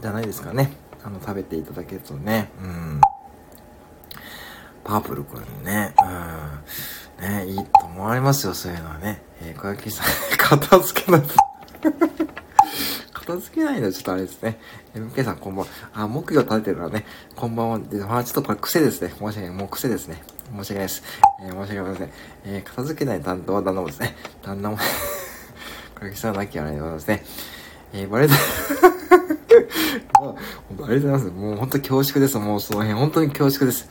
[0.02, 0.72] じゃないですかね。
[1.02, 3.00] あの、食べていただけるとね、うん。
[4.84, 5.94] パープルくんね、
[7.18, 7.26] うん。
[7.26, 9.22] ね、いいと思われますよ、そういうのはね。
[9.40, 11.22] えー、小焼さん、 片付けない。
[13.14, 14.60] 片付けないのちょっとあれですね。
[14.94, 15.72] MK さんこんばんは。
[15.94, 17.06] あ、木魚立ててるからね。
[17.34, 17.78] こんばんは。
[17.78, 19.08] で、まあちょっとこれ癖ですね。
[19.08, 19.50] 申し訳ない。
[19.50, 20.22] もう癖ですね。
[20.54, 21.02] 申し訳ないです。
[21.42, 22.10] えー、申し訳ありません。
[22.44, 24.16] えー、片付けない担当は旦那もですね。
[24.42, 24.78] 旦那も
[26.00, 27.24] 小木さんなきゃあれでございますね。
[27.92, 28.42] えー、バレた、あり
[30.22, 31.26] がとうございます。
[31.26, 32.38] もう本当恐縮です。
[32.38, 33.88] もうその辺、本当に恐縮です。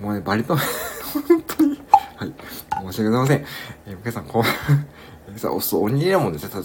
[0.00, 0.58] もうね、バリトン
[1.28, 1.80] 本当に
[2.16, 2.34] はい。
[2.86, 3.44] 申し訳ございま
[3.86, 3.96] せん。
[3.96, 6.50] MK さん、こう MK さん、お、そ、鬼レモンですね。
[6.50, 6.56] た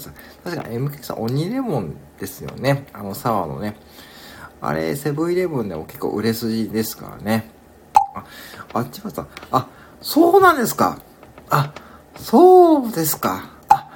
[0.50, 2.86] 確かに MK さん、鬼レモンですよね。
[2.92, 3.76] あの、サワーのね。
[4.60, 7.53] あれ、セブンイレブンでも結構売れ筋ですからね。
[8.14, 8.24] あ、
[8.72, 9.68] あっちはさあ、
[10.00, 10.98] そうなんですか。
[11.50, 11.72] あ、
[12.16, 13.50] そうですか。
[13.68, 13.88] あ、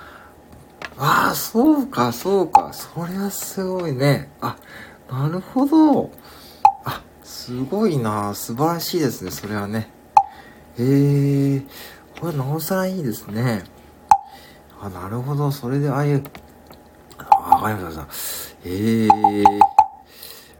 [0.98, 2.72] あそうか、そうか。
[2.72, 4.30] それはすごいね。
[4.40, 4.56] あ、
[5.10, 6.10] なるほど。
[6.84, 9.90] あすごいな素晴らしいですね、それはね。
[10.78, 11.62] へえ、
[12.20, 13.64] これなおさらいいですね。
[14.80, 16.24] あ、なるほど、それでああいう、
[17.18, 18.02] あ、わかりました。
[18.64, 19.77] へえ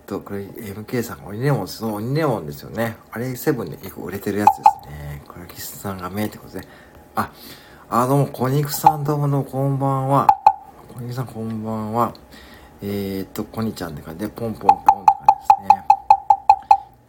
[0.09, 2.97] と、これ MK さんが鬼レモン、その鬼レモンですよね。
[3.12, 5.23] あれセブンで結構売れてるやつですね。
[5.29, 6.66] これキスさんが目ってことで。
[7.14, 7.31] あ、
[7.90, 10.27] あ、どうも、小肉さんどうもどうもこんばんは。
[10.94, 12.14] 小肉さんこんばんは。
[12.81, 15.03] えー、っと、コニちゃんって感じで、ポンポンポンって感
[15.42, 15.85] じですね。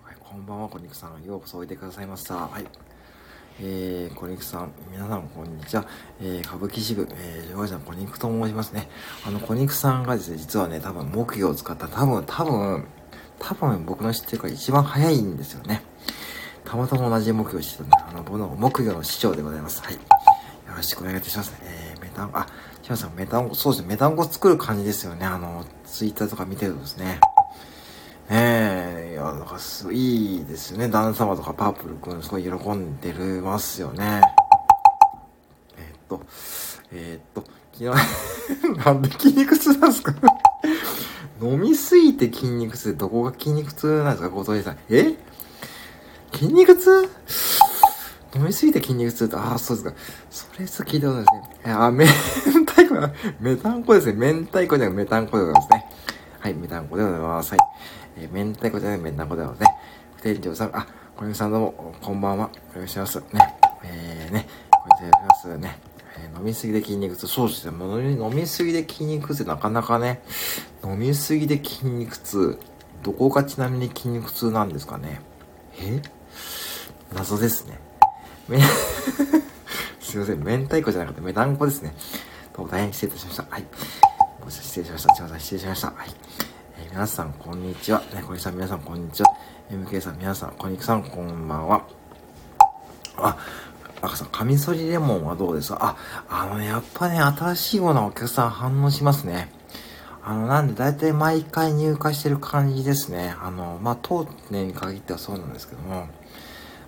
[0.04, 1.24] はい、こんばんは、小肉さん。
[1.24, 2.36] ようこそおいでくださいました。
[2.36, 2.89] はい。
[3.62, 5.86] えー、こにくさん、皆さん、こんにちは。
[6.22, 8.88] えー、歌舞伎支部、えー、上司のこにくと申しますね。
[9.26, 12.86] あの、こにくさんがですね、実はね、多分、木魚を使った、多分、多分、
[13.38, 15.84] 多分、僕の知ってるから一番早いんですよね。
[16.64, 19.82] たまたま同じ木魚をしてたんで、あの、僕の木魚の師匠でございます。
[19.84, 19.96] はい。
[19.96, 20.00] よ
[20.78, 21.54] ろしくお願いいたします。
[21.62, 22.48] えー、メタン、あ、
[22.82, 25.26] シさん、メタン、そうですね、メタンゴ作る感じですよね。
[25.26, 27.20] あの、ツイッターとか見てるとですね。
[28.32, 30.88] ええー、いや、なんかすごいいいですね。
[30.88, 34.22] 旦那様とかパープルくんすごい喜んでるますよね。
[35.78, 36.22] えー、っと、
[36.92, 37.92] えー、っと、昨
[38.78, 40.14] 日、 なんで筋肉痛なんですか？
[41.42, 44.78] 飲みすぎて筋肉痛、どこが筋肉痛なんですか、小鳥さん。
[44.90, 45.16] え？
[46.34, 47.10] 筋肉痛？
[48.36, 49.96] 飲みすぎて筋肉痛って、ああ、そうですか。
[50.30, 51.74] それちょっと聞いたことないですね。
[51.74, 52.06] あ、明
[52.66, 54.34] 太子、メタンコですね。
[54.34, 55.86] 明太子じゃなくメタンコでございますね。
[56.40, 57.52] はい、メタンコでございます。
[57.52, 57.60] はい。
[58.20, 59.66] えー、明太子じゃない明太子だよね。
[60.22, 62.50] 店長さん、あ、小泉さんどうも、こんばんは。
[62.74, 63.20] お願いします。
[63.20, 63.26] ね。
[63.84, 65.26] えー、ね、こんにちは。
[65.26, 65.80] ますね。
[66.18, 67.28] えー、飲みすぎで筋肉痛。
[67.28, 67.72] そうですね。
[67.72, 70.22] ものに飲みすぎで筋肉痛なかなかね、
[70.84, 72.60] 飲みすぎで筋肉痛。
[73.04, 75.22] どこがちなみに筋肉痛なんですかね。
[75.80, 76.02] え？
[77.16, 77.80] 謎ですね。
[78.50, 78.60] め、
[80.02, 80.44] すいません。
[80.44, 81.96] 明太子じゃなくてメタンコですね。
[82.54, 83.46] どうも大変失礼いたしました。
[83.50, 83.66] はい。
[84.50, 85.16] 失礼しました。
[85.16, 85.40] すいません。
[85.40, 85.88] 失礼しました。
[85.88, 86.29] はい。
[86.92, 88.00] 皆さん、こんにちは。
[88.16, 89.30] ね、小西さん、皆さん、こんにちは。
[89.70, 91.84] MK さん、皆さん、小肉さん、こんばんは。
[93.16, 93.38] あ、
[94.02, 95.96] 赤さん、カミソリレモンはどうですか？
[96.30, 99.52] あ、あのね、やっぱね、新しいものはお客さん反応しますね。
[100.24, 103.36] あの、なんで、だいたい毎回入荷してる感じですね。
[103.40, 106.08] あの、まあ、当年に限ってはそうなんですけども。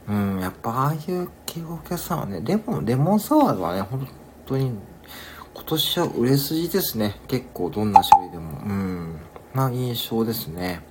[0.09, 4.07] うん、やっぱ、ああいう系お客さんはね、レモン、レモンサワーはね、本
[4.47, 4.71] 当に、
[5.53, 7.21] 今年は売れ筋ですね。
[7.27, 8.59] 結構、どんな種類でも。
[8.65, 9.19] うん。
[9.53, 10.81] な印象ですね。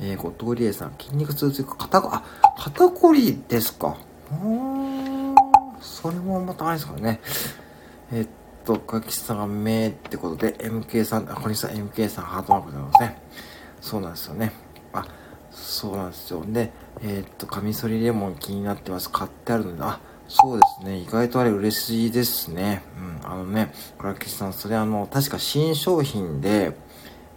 [0.00, 2.24] えー、後藤理恵さん、筋肉痛というか、肩が、あ、
[2.58, 3.96] 肩こりですか。
[4.30, 5.34] うん、
[5.80, 7.20] それもまたあれですからね。
[8.12, 8.26] えっ
[8.64, 13.22] と、かきさんがめってことで、MK さん、あ、小西さん、MK さん、ハートマークでございますね。
[13.80, 14.52] そうなんですよね。
[14.92, 15.06] あ、
[15.50, 16.44] そうなんですよ。
[16.46, 16.72] で、
[17.02, 19.10] えー、っと、カミソリレモン気になってます。
[19.10, 20.98] 買ってあるので、あ、そうですね。
[20.98, 22.82] 意外とあれ嬉しいですね。
[23.22, 23.30] うん。
[23.30, 26.76] あのね、倉吉さん、それあの、確か新商品で、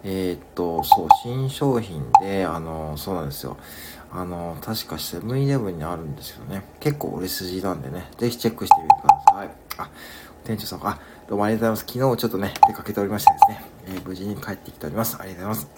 [0.04, 3.58] えー、っと、そう、新商品で、あの、そうなんですよ。
[4.12, 6.64] あの、確かセブンイレブンにあるんですよね。
[6.80, 9.50] 結構売れ筋なんでね、ぜひチェックしてみてください。
[9.78, 9.90] あ、
[10.44, 11.94] 店長さん、あ、どうもありがとうございます。
[11.94, 15.18] 昨日ちょっとね、出かけておりましてですね、えー、無事に帰ってきております。
[15.20, 15.72] ありがとうございます。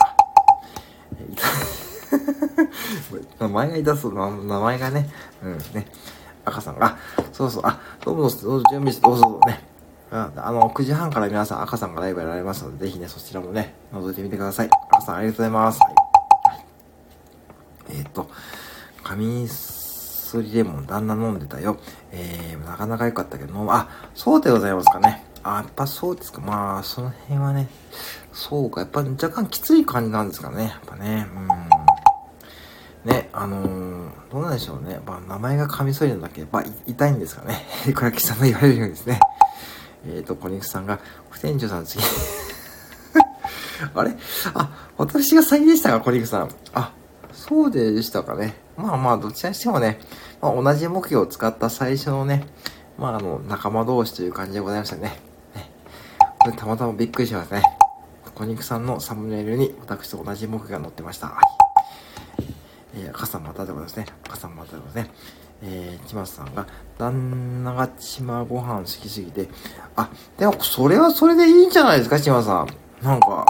[1.17, 5.10] えー、 名前がいたそう、名前がね、
[5.43, 5.88] うん、ね。
[6.45, 6.97] 赤さんが、
[7.32, 9.68] そうそう、あ、どうもどうぞ、準備して、どうぞど
[10.12, 10.34] うぞね。
[10.38, 14.69] あの、9時半から皆さん赤さんがライブやられますので、ぜひね、そちらもね、覗いてみてください。
[14.91, 15.80] 赤さんありがとうございます。
[15.80, 16.10] はい
[17.91, 18.30] えっ、と、
[19.04, 21.80] カミソリレモン旦那飲んでたよ。
[22.12, 25.24] えー、なかなか良かったけど、あ、そうでございますかね。
[25.43, 26.41] あ、やっぱそうですか。
[26.41, 27.67] まあ、その辺はね、
[28.32, 28.82] そうか。
[28.82, 30.65] やっぱ若干きつい感じなんですかね。
[30.65, 31.28] やっぱね。
[33.04, 33.12] うん。
[33.12, 35.00] ね、あのー、どうなんでしょうね。
[35.06, 37.65] まあ、名前がカミソリなんだけど、まあ、痛いんですかね。
[37.95, 39.19] 倉木さんの言われるようにですね。
[40.05, 42.03] えっ、ー、と、小肉さんが、副店長さん次
[43.93, 44.15] あれ？
[44.53, 46.49] あ、私が先でしたか、小肉さん。
[46.73, 46.93] あ、
[47.31, 48.55] そうでしたかね。
[48.77, 49.99] まあまあ、どちらにしてもね、
[50.41, 52.47] まあ、同じ目標を使った最初のね、
[52.97, 55.19] まああの、仲間同士という感じでございましたね。
[55.55, 55.71] ね
[56.39, 57.63] これたまたまびっくりしますね。
[58.35, 61.27] 小肉さんのサムネイルに私と同じ目標が載ってました。
[61.27, 62.45] はい。
[62.95, 64.05] えー、赤さんまたでございますね。
[64.25, 65.38] 赤さんまたでございますね。
[65.62, 66.65] えー、ちまさんが、
[66.98, 69.50] 旦那がちまご飯好きすぎて、
[69.95, 72.67] あ、でもそれはそれでいいんじゃないですか、ちまさん。
[73.04, 73.45] なんか、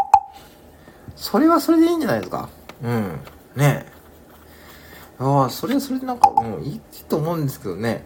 [1.16, 2.50] それはそれでいいんじゃないですか。
[2.82, 3.20] うん。
[3.56, 3.86] ね
[5.20, 8.06] ああ、それはそれでなんか、うん、いいと思うんですけどね。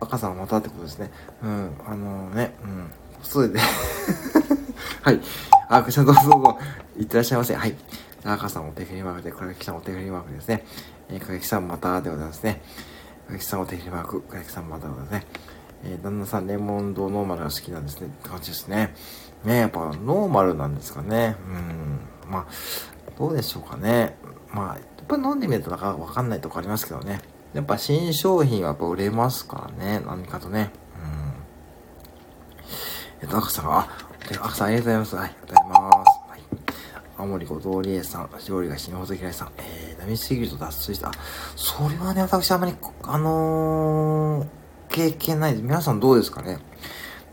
[0.00, 1.10] 赤さんまたってことですね。
[1.42, 2.90] うん、あのー、ね、うん、
[3.22, 3.58] それで
[5.02, 5.20] はい。
[5.68, 6.58] あ、くしゃんどうぞどうぞ。
[6.98, 7.54] いってらっしゃいませ。
[7.54, 7.74] はい。
[8.24, 10.64] 赤さんお手振りマークで、倉木さんお手振りマークですね。
[11.08, 12.62] えー、倉木さんまたでございますね。
[13.26, 15.26] 倉木さんお手振りマーク、倉木さんまたでございますね。
[15.84, 18.06] えー、旦那さんレモンドノーマルが好きなんですね。
[18.06, 18.94] って感じですね。
[19.44, 21.36] ねやっぱノーマルなんですかね。
[21.46, 22.30] うん。
[22.30, 22.46] まあ、
[23.18, 24.16] どうでしょうかね。
[24.52, 27.20] まあ、やっぱ飲んでみるとなかなかわかんないとこありますけどね。
[27.52, 30.02] やっぱ新商品はやっぱ売れますからね。
[30.06, 30.70] 何かとね。
[33.20, 33.22] うん。
[33.22, 33.88] えっと、赤さんが、あ、
[34.40, 35.16] 赤さんありがとうございます。
[35.16, 36.11] はい、ありがとうございます。
[37.22, 41.12] 青森後藤理恵さん、料理が死ぬほど嫌いさん、えー、飲みすぎると脱水した。
[41.54, 44.46] それはね、私あまり、あのー、
[44.88, 45.62] 経験ないです。
[45.62, 46.58] 皆さんどうですかね？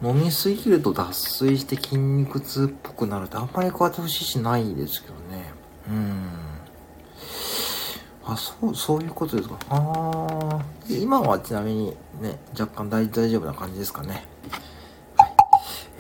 [0.04, 5.52] 飲みすぎると脱水して筋肉痛っぽくなるってあんまりこうやってほしいしないですけどね。
[5.90, 6.30] うん。
[8.32, 9.58] あ、そう、そういうことですか？
[9.70, 10.66] ああ。
[10.88, 14.28] 今はちなみにね、若干大大丈夫な感じですかね？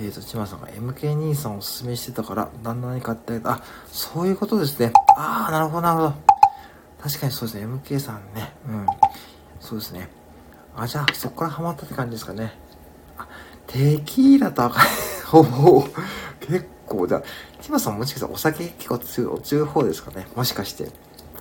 [0.01, 3.51] えーと、ちまさんが MK 兄さんおすすめしてたから、旦那に買ってあげた。
[3.51, 4.93] あ、そういうことですね。
[5.17, 6.13] ああ、なるほど、なるほど。
[7.01, 7.65] 確かにそうですね。
[7.65, 8.53] MK さんね。
[8.65, 8.85] うん。
[9.59, 10.07] そうですね。
[10.73, 12.53] あ、じゃあ、そこからハマったって感じですかね。
[13.17, 13.27] あ、
[13.67, 14.87] テキーラと赤い。
[15.27, 15.83] ほぼ、
[16.39, 17.23] 結構、じゃあ、
[17.61, 20.27] 千葉さんもしかしたらお酒結構強い、お強い方ですかね。
[20.33, 20.89] もしかして。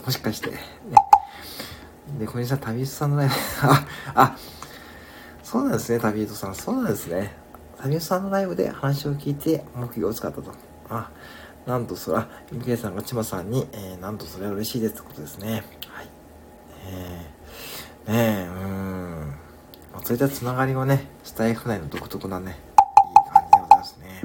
[0.04, 0.50] もしかして。
[0.50, 0.58] ね。
[2.18, 3.34] で、小西さん、旅人さんのライブ、
[3.68, 4.36] あ、あ、
[5.44, 6.56] そうなんですね、旅人さん。
[6.56, 7.46] そうなんですね。
[7.82, 10.52] 旅人さんのライブで話を聞いて、目標を使ったと。
[10.90, 11.10] あ、
[11.66, 15.64] なんとそれ、あ、ゆきさんが千葉さんに、えー、なんとそれは嬉しいですってことですね。
[15.86, 16.08] はい。
[16.86, 19.34] えー、ねえ、うん。
[19.92, 24.22] まあ、そういったつながりはね、スタイフ内の独特なね、いい感じでございますね。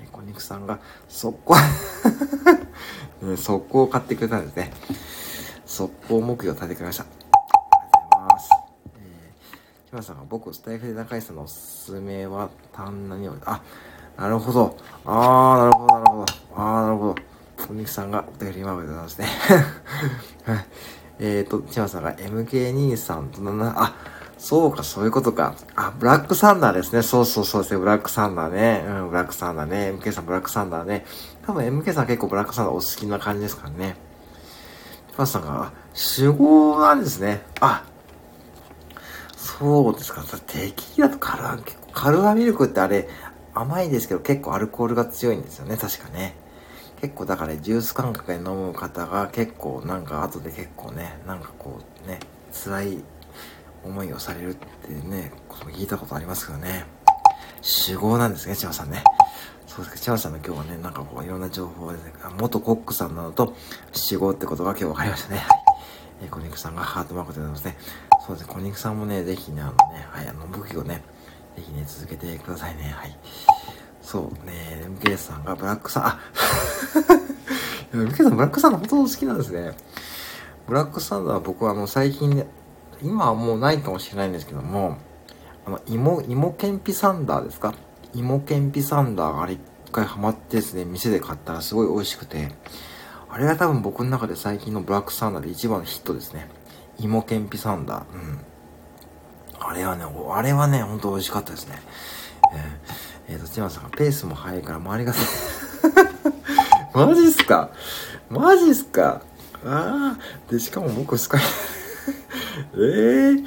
[0.00, 1.56] えー、小肉さんが、 速攻
[3.22, 4.72] ね、速攻を買ってくれたんですね。
[5.66, 7.21] 速攻目標を立ててくれました。
[9.92, 13.62] ー、木村さんが僕、スタイフで中井さんのおすすめは、単なにおあ、
[14.16, 14.76] なるほど。
[15.04, 16.24] あー、なるほど、なるほど。
[16.56, 17.14] あー、なるほど。
[17.66, 19.26] 小肉さんがお手振り今までございますね。
[20.44, 20.66] はい。
[21.18, 23.94] えーと、千葉さんが MK23 と、あ、
[24.38, 25.54] そうか、そういうことか。
[25.76, 27.02] あ、ブラックサンダーですね。
[27.02, 27.78] そうそうそうですね。
[27.78, 28.84] ブラックサンダーね。
[28.88, 29.94] うん、ブラックサンダーね。
[29.96, 31.06] MK さんブラックサンダーね。
[31.46, 33.96] 多分 MK さん結構ブラックサンダーお好きな感じですからね。
[35.16, 37.42] パスさんが、主語なんですね。
[37.60, 37.84] あ、
[39.58, 40.22] そうですか。
[40.46, 43.08] テキーラとカルア、結構カルアミルクってあれ、
[43.54, 45.76] 甘いですけど結構アルコールが強いんですよね。
[45.76, 46.34] 確かね。
[47.00, 52.20] 結構だからジュース感覚で飲む方が結構なんか後で結構ね、なんかこうね、
[52.52, 53.04] 辛い
[53.84, 56.86] 思いをされるってね、ことも聞いたことありますけどね。
[57.60, 59.04] 主語なんですね、千葉さんね。
[59.66, 62.04] そうですか、千葉さんの今日はね、なんかこういろんな情報で、ね、
[62.40, 63.54] 元コックさんなのと、
[63.92, 65.42] 主語ってことが今日分かりましたね。
[66.22, 67.76] えー、小肉さんがハートマークでございますね。
[68.26, 71.02] そうですね、小肉さんもね、ぜひね、あのね、はい、あの、武器をね、
[71.56, 72.94] ぜひね、続けてくださいね。
[72.96, 73.18] はい。
[74.00, 76.20] そうね、MK さんがブラックサン、あ
[77.92, 79.76] MK さんブラックサンダー本当好きなんですね。
[80.66, 82.46] ブラックサンダーは僕はあの最近ね、
[83.02, 84.98] 今はもうないかもしれないんですけども、
[85.66, 87.74] あの、芋、芋けんぴサンダーですか？
[88.14, 89.60] 芋けんぴサンダーがあれ一
[89.92, 92.50] 回ハマってですね、店で買ったらすごい美味しくて、
[93.32, 96.50] あれが多分僕の中で最近のブラックサンダーで一番のヒットですね。
[96.98, 98.04] 芋けんぴサンダー。
[98.14, 98.40] うん。
[99.58, 100.04] あれはね、
[100.34, 101.80] あれはね、ほんと美味しかったですね。
[103.28, 105.14] えー、えー、と、千葉さんがペースも速いから周りが
[106.92, 107.70] マジっすか？
[108.28, 109.22] マジっすか？
[109.64, 110.52] ああ。
[110.52, 113.46] で、しかも僕スカイええー、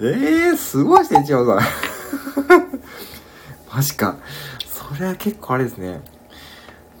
[0.00, 2.80] ええー、すごいですね、千葉さん。
[3.76, 4.16] マジか。
[4.66, 6.00] それは結構あれですね。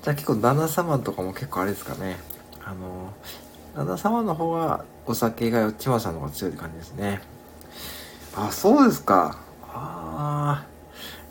[0.04, 2.18] じゃあ結構旦那様とかも結構あれですかね。
[2.62, 3.14] あの、
[3.74, 7.22] 旦那様の方はお酒が千葉さんの方が強いって感じですね。
[8.36, 9.38] あ、そうですか。
[9.62, 10.74] ああ。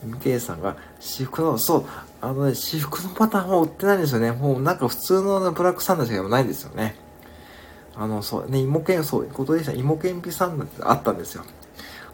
[0.03, 1.85] MK さんが、私服の、そう、
[2.19, 4.31] あのね、私服のパターンも売ってないんですよね。
[4.31, 6.95] もうなんか普通のブラックサンダーしかないんですよね。
[7.95, 9.71] あの、そう、ね、芋けん、そう、ことでした。
[9.73, 11.43] 芋けんぴサンダーってあったんですよ。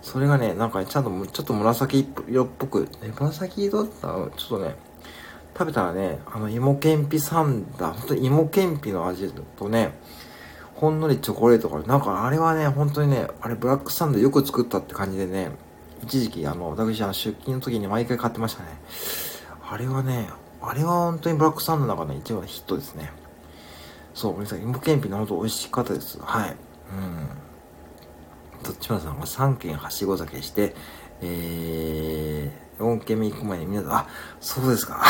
[0.02, 4.76] それがね、なんかね、ちゃんと、ちょっと紫色っぽく、ね、紫色だったら、ちょっとね、
[5.60, 9.92] 食べたらね、あの、芋けんぴサンダー、ほんと芋けんぴの味とね、
[10.74, 15.52] ほんのりチョコレートが、なんかあれはね、本当にね、あれブラックサンダーよく作ったって感じでね、
[16.02, 18.70] 一時期あの、私あの出勤の時に毎回買ってましたね。
[19.70, 20.30] あれはね、
[20.62, 23.12] あれは本当にブラックサンダーの中で一番ヒットですね。
[24.14, 24.62] そう、ごめんなさい。
[24.62, 26.18] 芋けんぴの本当美味しかったです。
[26.22, 26.52] はい。
[26.52, 26.54] う
[28.62, 28.64] ん。
[28.64, 30.74] どっちもさんが3軒はしご酒して、
[31.22, 34.08] えー、4軒目行く前に皆さん、あ、
[34.40, 35.04] そうですか。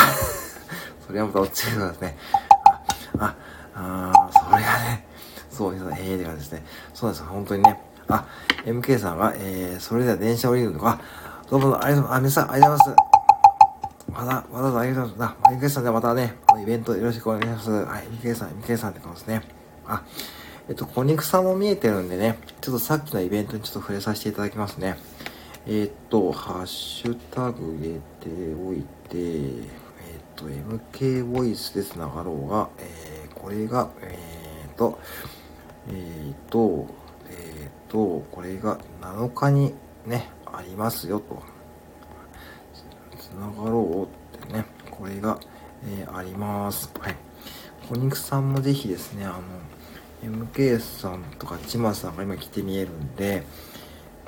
[1.06, 2.18] それはまた落ちてくださいね。
[3.20, 3.36] あ、
[3.76, 5.06] あ、あそれがね、
[5.52, 5.86] そうです。
[5.86, 6.64] ええー、でかですね。
[6.94, 7.24] そうです。
[7.24, 7.80] 本当にね。
[8.08, 8.26] あ、
[8.66, 11.00] MK さんが、えー、それでは電車降りるのか。
[11.50, 13.10] どうも、ありがとう、あ、皆さん、ありがとうございます。
[14.12, 15.38] また、わざわざありがとうございます。
[15.44, 17.72] あ MK さんでまたね、このイベントよろしくお願いします。
[17.72, 19.44] はい、MK さん、MK さんって顔ですね。
[19.88, 20.02] あ、
[20.68, 24.98] えっと、小肉さんも見えてるんでね、ちょっとさっきのイベントにちょっと触れさせていただきますね。
[25.72, 29.64] え、っと、ハッシュタグ入れておいて、え、っ
[30.36, 35.00] と、MK ボイスで繋がろうが、えー、これが、えー、と、
[35.88, 36.88] えっと、
[37.30, 39.76] えっと、これが7日に
[40.08, 41.44] ね、ありますよと。
[43.20, 45.40] 繋がろうってね、これが、
[45.86, 46.90] えあります。
[47.00, 47.16] はい。
[47.88, 49.40] 小肉さんもぜひですね、あ
[50.24, 53.44] の、MK さんとかちまさんが今来て見えるんで、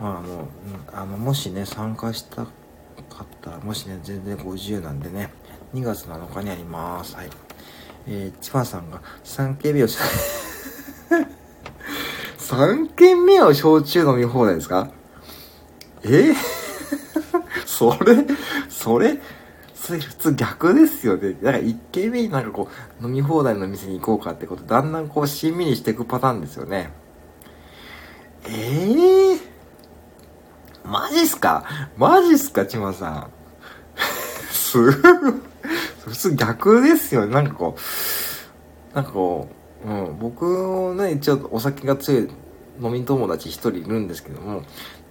[0.02, 0.47] まああの、
[0.93, 2.49] あのもしね、参加したか
[3.24, 5.32] ったら、もしね、全然ご自由なんでね、
[5.74, 7.16] 2月7日にあります。
[7.16, 7.30] はい。
[8.08, 9.88] えー、ちまさんが3件目を、
[12.39, 14.89] 3件目を焼酎飲み放題ですか？
[16.04, 16.32] え？
[16.32, 16.36] ー、
[17.68, 18.26] それ、
[18.70, 19.20] それ、
[19.76, 21.34] それ普通逆ですよね。
[21.34, 22.68] だから1軒目になんかこ
[23.02, 26.91] う、飲み放題の店に行こうかってこと、だんだんこう、しんみりしていくパターンですよね。
[28.47, 29.39] ええー、
[30.91, 31.63] マジっすか？
[31.97, 33.27] マジっすか、ちまさん？
[34.51, 35.33] すごい。
[36.05, 37.33] 普通逆ですよね。
[37.33, 39.47] なんかこう、なんかこ
[39.85, 42.29] う、うん、僕もね、一応お酒が強い
[42.81, 44.63] 飲み友達一人いるんですけども、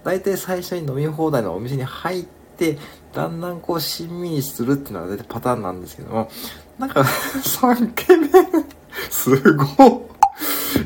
[0.03, 2.25] 大体最初に飲み放題のお店に入っ
[2.57, 2.77] て、
[3.13, 6.29] だんだんこうしんみりするっていうのは大体パターンなんですけども、
[6.77, 7.01] なんか
[7.41, 8.27] 3軒目？
[9.09, 9.67] すごい。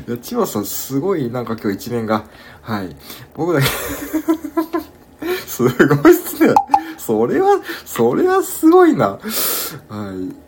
[0.08, 2.24] いや、千葉さんすごいなんか今日一面が、
[2.62, 2.96] はい。
[3.34, 3.66] 僕だけ
[5.56, 6.54] すごいっすね。
[6.98, 9.08] それは、それはすごいな。
[9.08, 9.20] はい。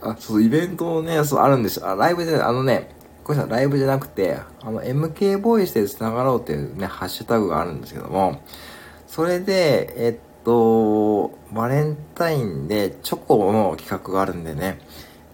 [0.03, 1.89] あ、そう、イベントをね、そう、あるんですよ。
[1.89, 2.95] あ、ライブで、あのね、
[3.25, 8.43] これさ、ライブじゃなくて、あの、MK ボイスで繋がろうっていうね、ハッシュタグがあるんですけども、
[9.07, 14.79] それで、えっと、バレンタインでチョコの企画があるんでね、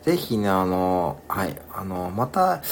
[0.03, 2.63] ぜひね、あの、はい、あの、また、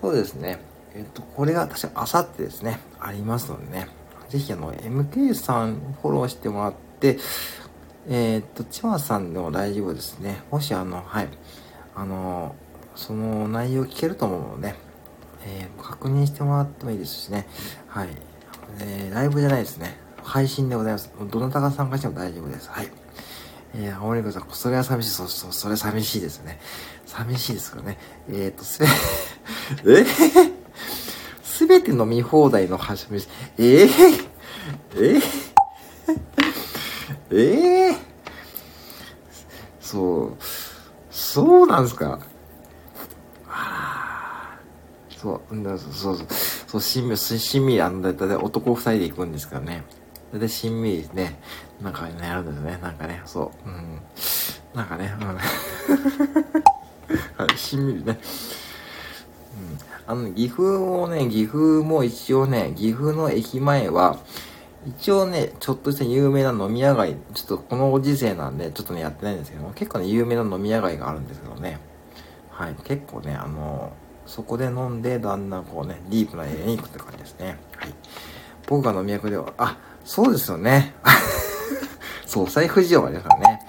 [0.00, 0.60] そうですね、
[0.94, 3.88] えっと、これが確かあさってですね、ありますのでね、
[4.34, 7.18] ぜひあの、MK さんフォローしてもらって、
[8.08, 10.42] えー、っと、千葉さんでも大丈夫ですね。
[10.50, 11.28] もしあの、はい、
[11.94, 12.56] あの、
[12.96, 14.74] その内容聞けると思うので、
[15.46, 17.46] えー、確認してもらってもいいですしね、
[17.86, 18.08] はい、
[18.80, 19.96] えー、ライブじゃないですね。
[20.24, 21.12] 配信でございます。
[21.30, 22.68] どなたが参加しても大丈夫です。
[22.70, 22.90] はい。
[23.76, 25.10] えー、青森さん、それは寂しい。
[25.10, 26.58] そうそう、それ寂しいですね。
[27.06, 27.98] 寂しいですからね。
[28.28, 28.80] えっ、と、す
[29.84, 30.53] べ、え？
[31.64, 33.16] すべて飲み放題の発信、
[33.56, 33.88] えー、
[34.96, 35.22] えー、
[37.30, 37.96] えー、
[39.80, 40.36] そう、
[41.10, 42.20] そうなんですか？
[43.48, 44.58] あ
[45.16, 46.26] そう、そうそう、
[46.66, 49.84] そう、しんみ、しんみ、あの、だいたい男二人で行くんですからね。
[50.28, 51.40] それでしんみりね、
[51.80, 52.78] なんかね、やるんですね。
[52.82, 53.68] なんかね、そう。
[53.68, 54.00] うん。
[54.74, 55.26] なんかね、うん。
[57.38, 58.18] はいしんみりね。
[60.06, 64.18] あの、岐阜をね、岐阜も一応ね、岐阜の駅前は、
[64.86, 71.78] 一応ね、ちょっとした有名な飲み屋街、ちょっとこのご時世なんで、ちょっとね、やってないんですけども、結構ね、有名な飲み屋街があるんですけどね。
[72.50, 73.92] はい、結構ね、あの
[74.26, 77.58] そこで飲んで、だんだんこうね、ディープなエリアに行くって感じですね。
[77.76, 77.94] はい。
[78.66, 80.94] 僕が飲み役では、あ、そうですよね。
[82.26, 83.60] そう、財布事情がありますからね。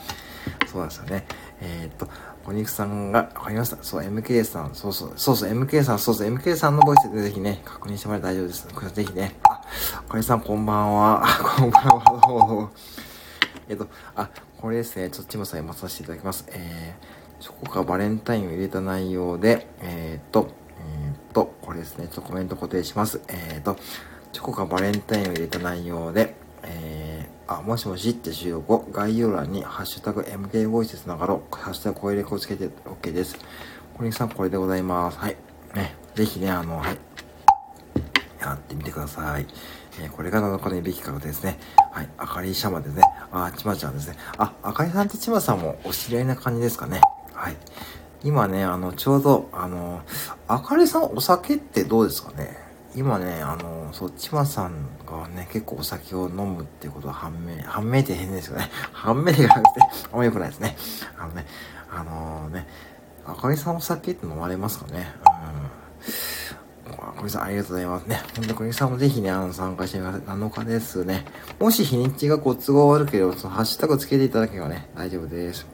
[0.67, 1.25] そうなんですよね。
[1.61, 2.07] えー、っと、
[2.47, 3.77] お肉さんが、わかりました。
[3.81, 8.67] そう、MK さん、そうそう、そうそう、MK さん、そうそう、MK さんのボイスでぜひね、確認してもらえば大丈夫です。
[8.73, 9.35] これぜひね。
[9.43, 9.61] あ、
[10.07, 11.23] おかりさん、こんばんは。
[11.57, 12.71] こんばんは、どうも。
[13.67, 14.29] えっと、あ、
[14.61, 16.45] これですね、ちょっとちもさん読まさせていただきます。
[16.49, 23.21] えー、チョコがバレンタインを入れた内容で、えー、っと、えー、っと、これですね、ちょっとコメント固定します。
[23.27, 23.75] えー、っと、
[24.31, 33.37] チョコがバレンタインを入れた内容で、えー、あ、もしもしって収録後、概要欄にハッシュタグ MK ボイスつながろう、ハッシュタグ声レコをつけて OK です。
[33.97, 35.17] 小西さん、これでございます。
[35.19, 35.37] はい。
[35.75, 36.97] ね、ぜひね、あの、はい。
[38.41, 39.45] やってみてください。
[39.99, 41.59] えー、これが7日のいびきからですね。
[41.91, 42.09] はい。
[42.17, 43.03] あかりシャマですね。
[43.31, 44.17] あ、ちまちゃんですね。
[44.37, 47.01] あ、あかりさんとちまさんもお知り合いな感じですかね。
[47.33, 47.57] はい。
[48.23, 50.01] 今ね、あの、ちょうど、あの、
[50.47, 52.64] あかりさんお酒ってどうですかね？
[52.95, 58.69] 今ね、あの、そう、ちまさんがね、結構お酒を飲むっていうことは判明、判明って変ですよね。
[58.93, 59.47] 判明がなくて、
[60.11, 60.77] あんま良くないですね。
[61.17, 61.45] あのね、
[61.91, 62.67] あのー、ね、
[63.25, 65.13] あかりさんお酒って飲まれますかね？
[66.87, 66.93] うん。
[66.93, 68.21] あかりさんありがとうございますね。
[68.35, 70.19] ほんと、あかりさんもぜひね、あの、参加してみます。
[70.19, 71.25] 7日ですね。
[71.59, 75.63] もし日にちがご都合悪ければ、そのハッシュタグつけていただければね、大丈夫です。
[75.63, 75.69] ね、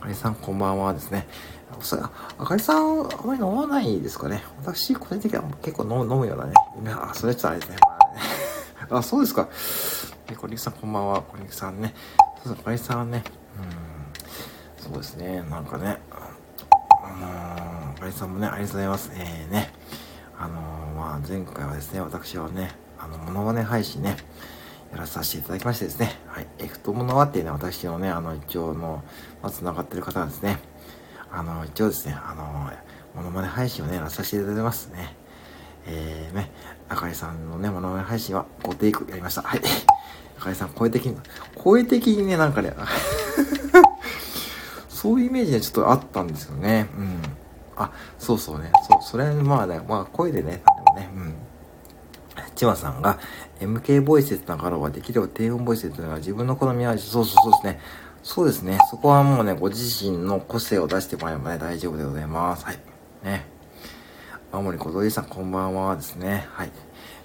[0.00, 1.26] あかりさんこんばんはですね。
[1.84, 4.42] それ、あかりさん、あまり飲まないですかね。
[4.64, 6.54] 私、個人的には結構飲むようなね。
[6.90, 7.76] あ、それちょっとあれですね。
[8.90, 9.48] あ、そうですか。
[10.28, 11.20] え、こりさん、こんばんは。
[11.20, 11.94] こりさんね。
[12.42, 13.22] そうそう、こりさんはね、
[13.58, 15.42] うん、そうですね。
[15.50, 15.98] なんかね、
[17.04, 19.10] あのー、こりさんもね、ありがとうございます。
[19.14, 19.70] えー、ね、
[20.38, 24.16] あのー、まあ、前回はですね、私はね、あの、モノマネ配信ね、
[24.90, 29.02] やらさせていただきましてですね、はい、エクトモノワっていうね、私のね、あの、一応の、
[29.42, 30.58] まあ、繋がってる方がですね、
[31.36, 32.70] あの、一応ですね、あの、
[33.16, 35.16] モノマネ配信をね、やらさせていただきますね。
[35.86, 36.50] えー、ね、
[36.88, 39.42] あかりさんのね、モノマネ配信は5テイクやりました。
[39.42, 39.60] はい。
[40.38, 41.16] あかりさん、声的に、
[41.56, 42.72] 声的にね、なんかね、
[44.88, 46.88] そういうイメージね、ちょっとあったんですよね。
[46.96, 47.22] うん。
[47.76, 48.70] あ、そうそうね。
[48.88, 51.34] そう、それ、まあね、まあ声でね、でもね、うん。
[52.54, 53.18] ちまさんが、
[53.60, 57.80] MK ボイスでつながろうができれば低音ボイスでつながる自分の好みは、そうそうそうですね。
[58.24, 58.78] そうですね。
[58.90, 62.64] そこはもうね、ご自身の個性を出してもらえばね、大丈夫でございます。
[62.64, 62.78] はい。
[63.22, 63.44] ね。
[64.50, 66.46] 青森小鳥さん、こんばんはですね。
[66.52, 66.70] はい。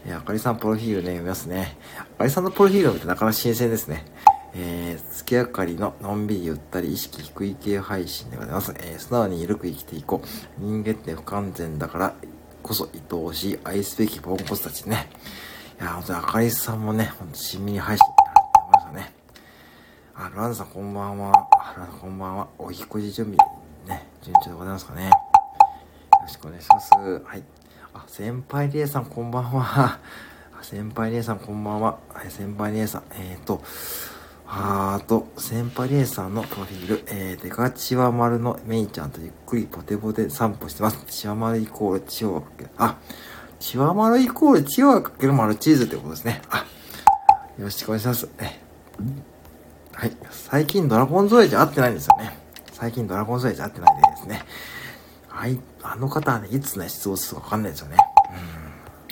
[0.06, 1.78] え、あかりさん、プロフィールね、読みますね。
[1.98, 4.06] あかりさんのプロフィールを見てなかなか新鮮ですね。
[4.54, 8.74] えー、月明かりののんびりゆったり意識低い系配信でございます。
[8.76, 10.28] えー、素直に緩く生きていこう。
[10.62, 12.14] 人間って不完全だから
[12.62, 15.10] こそ愛おしい愛すべきポンコツたちね。
[15.80, 18.06] いや、本当にあかりさんもね、ほんと親身に配信
[20.22, 21.32] あ、ランさんこんばんは。
[21.50, 22.50] あ、ランさんこんばんは。
[22.58, 23.38] お引越し準備、
[23.88, 25.06] ね、順調でございますかね。
[25.06, 25.12] よ
[26.22, 26.92] ろしくお願いします。
[27.24, 27.44] はい。
[27.94, 29.98] あ、先輩リエさんこんばんは。
[30.62, 32.00] 先輩リエさんこんばんは。
[32.14, 33.04] はい、先輩リエさん。
[33.12, 33.64] えっ、ー、と、
[34.46, 41.02] あーと、先輩リエさんのプロフィール、えー、デカチワ丸のメイちゃんとゆっくりポテポテ散歩してます。
[41.08, 42.72] チワ丸イコールチワかける。
[42.78, 42.98] あ、
[43.62, 46.42] チワ丸イコールチワかける丸チーズってことですね。
[46.50, 46.66] あ、
[47.58, 48.28] よろしくお願いします。
[48.40, 48.60] え
[50.00, 50.14] はい。
[50.32, 52.40] 最近ドラゴンゾエジ会ってないんですよね。
[52.72, 54.44] 最近ドラゴンゾエジ会ってないですね。
[55.28, 55.60] はい。
[55.84, 57.98] あの方はね、いつね、出動するかわかんないですよね。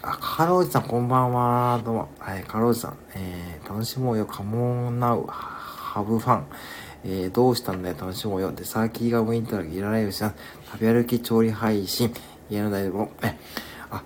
[0.02, 0.10] うん。
[0.10, 1.82] あ、カロージさんこんばんは。
[1.84, 2.10] どうも。
[2.20, 2.98] はい、カロージさん。
[3.16, 4.26] えー、楽しもうよ。
[4.26, 6.46] カモンナウ、ハブファン。
[7.04, 7.96] えー、どうしたんだよ。
[8.00, 8.54] 楽しもうよ。
[8.54, 10.36] で、サーキーが向いたらギラライブします。
[10.72, 12.14] 食べ歩き調理配信。
[12.50, 13.10] 家の台所。
[13.24, 13.38] え、
[13.92, 14.02] あ、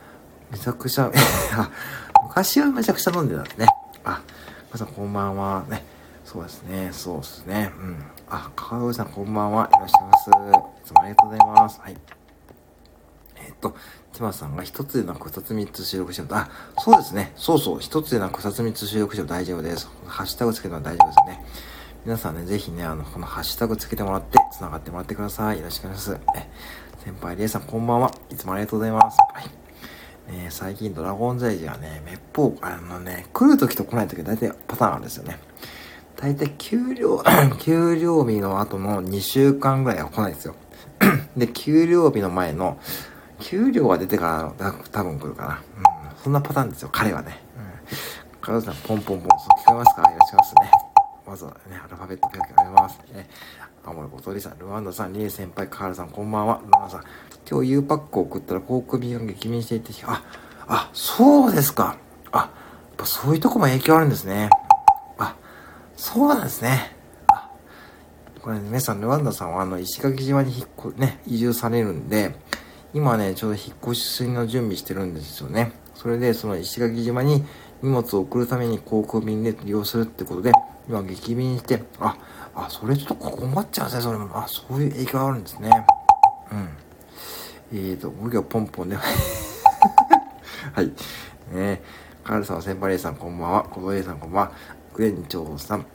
[0.49, 1.11] めちゃくちゃ、
[1.53, 1.69] あ、
[2.23, 3.67] 昔はめちゃくちゃ飲んでたんですね。
[4.03, 4.19] あ、
[4.73, 5.63] 皆さんこんばんは。
[5.69, 5.90] ね。
[6.31, 7.73] そうですね、そうですね。
[7.77, 7.97] うん。
[8.29, 9.69] あ、かわさんこんばんは。
[9.69, 10.29] いらっしゃいます。
[10.29, 11.81] いつもありがとうございます。
[11.81, 11.97] はい。
[13.45, 13.71] えっと、
[14.13, 17.33] ティマさんが一つでなく二つ三つ収録しても、あ、そうですね。
[17.35, 17.79] そうそう。
[17.81, 19.89] 一つでなく二つ三つ収録しても大丈夫です。
[20.05, 21.45] ハッシュタグつけるのは大丈夫ですね。
[22.05, 25.57] 皆さんね、ぜひね、あの、このハッシュタグつけてもらって、繋がってもらってください。
[25.57, 26.21] よろしくお願いします。
[26.37, 26.49] え、
[27.03, 28.09] 先輩リエさんこんばんは。
[28.29, 29.17] いつもありがとうございます。
[29.33, 29.49] はい。
[30.29, 35.37] え最近ドラゴンザイジがね、めっぽう、あのね、来るときと来ないとき大体パターンあるんですよね。
[36.21, 37.23] 大体給料、
[37.59, 40.55] 給料日の後の2週間ぐらいは来ないですよ。
[41.35, 42.77] で、給料日の前の、
[43.39, 45.53] 給料が出てから多分来るかな。
[45.55, 45.57] う
[46.13, 47.39] ん、そんなパターンですよ、彼はね。
[48.39, 50.01] カズさん、ポンポンポン、そう聞こえますか？
[50.01, 50.71] いらっしゃいますね。
[51.27, 52.99] まずはね、アルファベット書きあります。
[53.13, 53.27] ね、
[53.83, 56.61] 青森小鳥さん、ルワンダさん、リエ先輩、カールさん、こんばんは。
[56.63, 57.03] ルワンダさん、
[57.49, 60.21] 今日 U パックを送ったら、航空便が激減していて、あ、
[60.67, 61.97] あ、そうですか。
[62.31, 62.49] あ、やっ
[62.97, 64.49] ぱそういうとこも影響あるんですね。
[66.01, 66.95] そうなんですね。
[68.41, 72.33] これ、ね、皆さん、ルワンダさんは、あの、石垣島に引っ越、ね、移住されるんで、
[72.91, 75.73] 今ね、ちょうど引っ越しの準備してるんですよね。
[75.93, 77.45] それで、その石垣島に
[77.83, 80.51] 荷物を送るために航空便で利用するってことで、
[80.89, 82.17] 今激便して、あ、
[82.55, 84.27] あ、それちょっと困っちゃうんですね、それも。
[84.35, 85.85] あ、そういう影響があるんですね。
[86.51, 86.69] うん。
[87.73, 90.91] えーと、僕はポンポンで、 はい。
[91.53, 91.79] ね
[92.23, 93.63] カールさん、先輩レイさん、こんばんは。
[93.65, 94.51] 小林さん、こんばんは。
[94.93, 95.85] クレンチョウさん。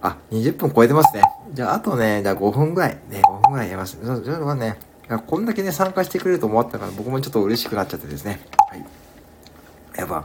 [0.00, 1.22] あ、20分超えてますね。
[1.52, 2.98] じゃあ、あとね、じゃあ5分ぐらい。
[3.08, 3.98] ね、5分ぐらいやります。
[4.02, 4.78] それはね、
[5.26, 8.40] こんだけね、参加してくれると思ったから、僕もちょっと嬉しくなっちゃってですね。
[8.70, 8.84] はい。
[9.96, 10.24] やっぱ、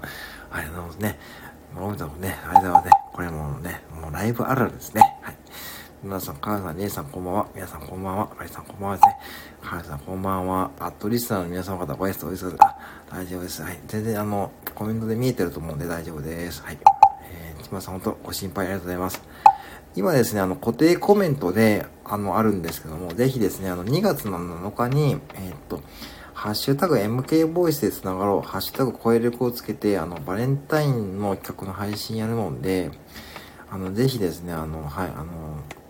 [0.52, 1.20] ありがとうございますね。
[1.74, 5.02] もう、ね、間はね、これもね、もうライブあるあるですね。
[5.22, 5.36] はい。
[6.04, 7.48] 皆さん、母さん、姉さん、こんばんは。
[7.56, 8.30] 皆さん、こんばんは。
[8.38, 9.18] ありさん、こんばんはですね。
[9.62, 10.72] 母さん、こんばんは。
[10.80, 12.76] あと、リスナーの皆様方、ご挨拶、おいしそうあ、
[13.10, 13.62] 大丈夫です。
[13.62, 13.80] はい。
[13.88, 16.62] 全然、あの、コメントで見えてると思うんで大丈夫です。
[16.62, 16.78] はい。
[17.74, 19.22] えー、ちまさん、本当ご心配ありがとうございます。
[19.96, 25.82] 今ですね、あの、固定コメントで、あの、あるんですけども、ぜひですね、あの、2月の7日に、えー、っと、
[26.34, 32.92] ハッシュタグ MK ボイスで繋がろう、ハッシュタグ声力をつけて、あの、バレンタインの企画の配信やるので、
[33.70, 35.26] あの、ぜひですね、あの、はい、あの、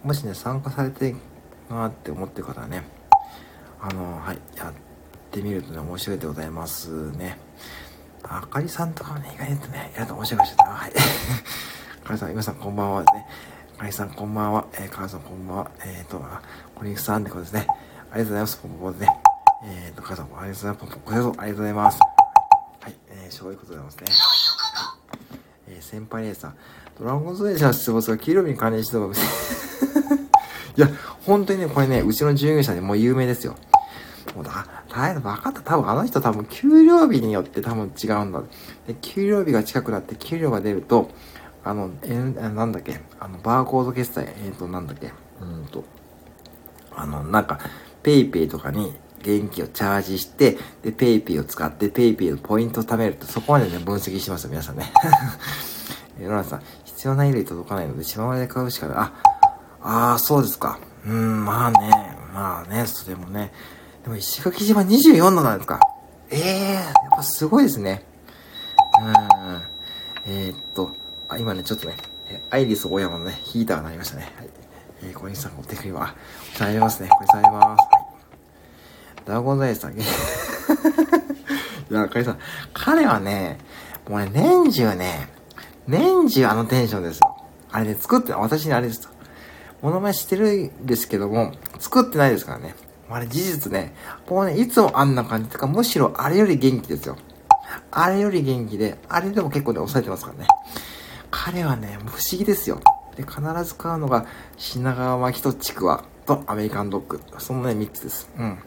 [0.03, 1.15] もしね、参加されて
[1.69, 2.83] なって思ってる方はね、
[3.81, 4.73] あの、はい、やっ
[5.31, 7.37] てみるとね、面白いでございますね。
[8.23, 10.75] あかりさんとかもね、意外とね、やると面白いかもしれない。
[10.75, 10.91] はい。
[12.03, 13.27] あ かりさん、皆さんこんばんはですね。
[13.77, 14.65] あかりさんこんばんは。
[14.73, 15.71] えー、かさんこんばんは。
[15.85, 16.23] えっ、ー、と、
[16.75, 17.67] コニクさんってことですね。
[17.69, 17.77] あり
[18.09, 18.57] がとうございます。
[18.57, 19.21] ポンポンですね。
[19.65, 21.03] えっ、ー、と、母さんもありがとうございます。
[21.05, 21.99] こちらこそありがとうございます。
[21.99, 24.05] はい、えー、そういうことでございますね。
[25.67, 26.51] えー、先輩レーサー、
[26.99, 29.07] ドラゴンズレーサー出没が黄色日に関連してたか
[30.75, 30.89] いや、
[31.25, 33.55] 本当にね、これね、うちの従業者でもう有名ですよ。
[34.35, 35.61] もうだ、大変分かった。
[35.61, 38.41] 多分あの人多分給料日によって多分違うんだ。
[38.87, 41.09] で、給料日が近くなって給料が出ると、
[41.63, 45.11] あの、えなんだっけ、あの、バーコード決済、えっ、ー、と、なんだっけ、
[45.41, 45.83] うんと、
[46.91, 47.59] あの、なんか、
[48.01, 54.91] PayPay とかに現金をチャージして、で、 PayPay を使って、 PayPay のポイントを貯めると、そこまでね、分析しますよ、皆さんね。
[56.19, 58.97] えロラさん、必要な衣類届かないので、島で買うしかない。
[58.97, 59.13] あ、
[59.81, 60.79] ああ、そうですか。
[61.05, 63.53] うん、まあね、まあね、それもね。
[64.03, 65.79] でも石垣島24度なんですか。
[66.29, 68.03] ええー、やっぱすごいですね。
[70.25, 70.33] うん。
[70.33, 70.91] えー、っと、
[71.29, 71.95] あ、今ね、ちょっとね、
[72.49, 74.31] アイリス大山のね、ヒーターが鳴りましたね。
[74.37, 74.49] はい。
[75.03, 76.15] えー、小西さん、お手振りは、
[76.53, 77.09] されますね。
[77.09, 77.65] これされます。
[77.65, 78.03] はい
[79.25, 79.93] ダゴザイさん。
[79.97, 80.03] い
[81.89, 82.39] や、カリさん、
[82.73, 83.57] 彼はね、
[84.09, 85.29] もうね、年中ね、
[85.87, 87.37] 年中あのテンションですよ。
[87.71, 89.11] あれね、作って、私にあれですよ。
[89.81, 92.75] モノマネしてるんですけども、作ってないですからね。
[93.15, 93.93] あれ事実ね、
[94.29, 97.17] もうね、いつもあんな感じとか、むしろあれより元気ですよ。
[97.91, 100.47] あれより元気で、あれでも結構ね、抑えてますからね。
[101.31, 102.79] 彼はね、不思議ですよ。
[103.15, 104.25] で、必ず買うのが、
[104.57, 107.21] 品川巻きとちくわとアメリカンドッグ。
[107.37, 108.29] そのね、3つです。
[108.37, 108.59] うん。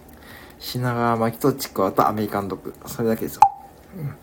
[0.59, 2.75] 品川巻きとちくわとアメリカンドッグ。
[2.87, 3.43] それだけですよ。
[3.97, 4.15] うん、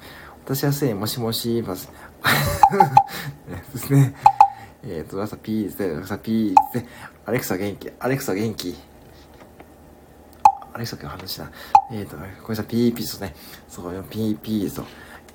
[0.45, 1.91] 私はすでにもしもし言います。
[3.73, 4.15] ですね。
[4.83, 6.01] えっ、ー、と、朝ピーですね。
[6.03, 6.85] 朝ピーで。
[7.25, 7.91] アレクサ元気。
[7.99, 8.75] アレクサ元気。
[10.73, 11.51] アレクサ今日話した。
[11.91, 13.35] えっ、ー、と、これさい、ピーピーですね。
[13.69, 14.85] そうよ、ピーピーですよ。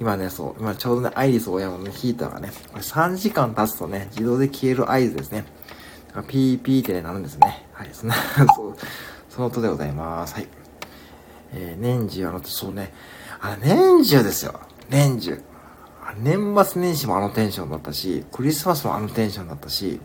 [0.01, 5.45] 今ね、そう、今ちょうどね、アイリスオーヤマのね、ヒーターがね、これ3時間経つとね、自動で消える合図ですね。
[6.09, 7.67] だからピーピーってね、なるんですね。
[7.73, 8.17] はい、そんな、
[8.57, 8.77] そう、
[9.29, 10.35] その音でございます。
[10.35, 10.49] はい。
[11.53, 12.93] えー、年中あの、そうね、
[13.41, 14.59] あ年中ですよ。
[14.91, 15.41] 年中。
[16.17, 20.01] 年末年始もあのテンションだったし、クリスマスもあのテンションだったし、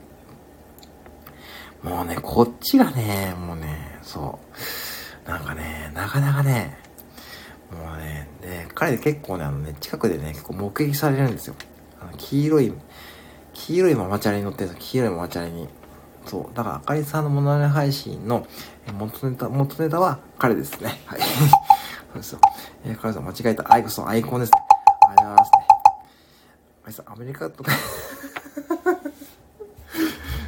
[1.82, 4.93] もうね、こっちがね、もうね、そう。
[5.26, 6.78] なんかね、なかなかね、
[7.72, 11.56] もうね、で、彼結構ね、あのね、近くでね、結構目撃されるんですよ。
[12.02, 12.74] あの、黄色い、
[13.54, 14.92] 黄色いママチャリに乗ってるんですよ。
[14.92, 15.68] 黄色いママチャリに。
[16.26, 16.56] そう。
[16.56, 18.46] だから、あかりさんのモノマネ配信の
[18.94, 21.02] 元ネタ、元ネタは彼ですね。
[21.06, 21.20] はい。
[22.12, 22.40] そうですよ。
[22.86, 23.72] えー、彼さん間違えた。
[23.72, 24.52] アイコスアイコンです。
[24.54, 25.58] ありがとうございますね。
[26.86, 27.72] あいさ、アメリカとか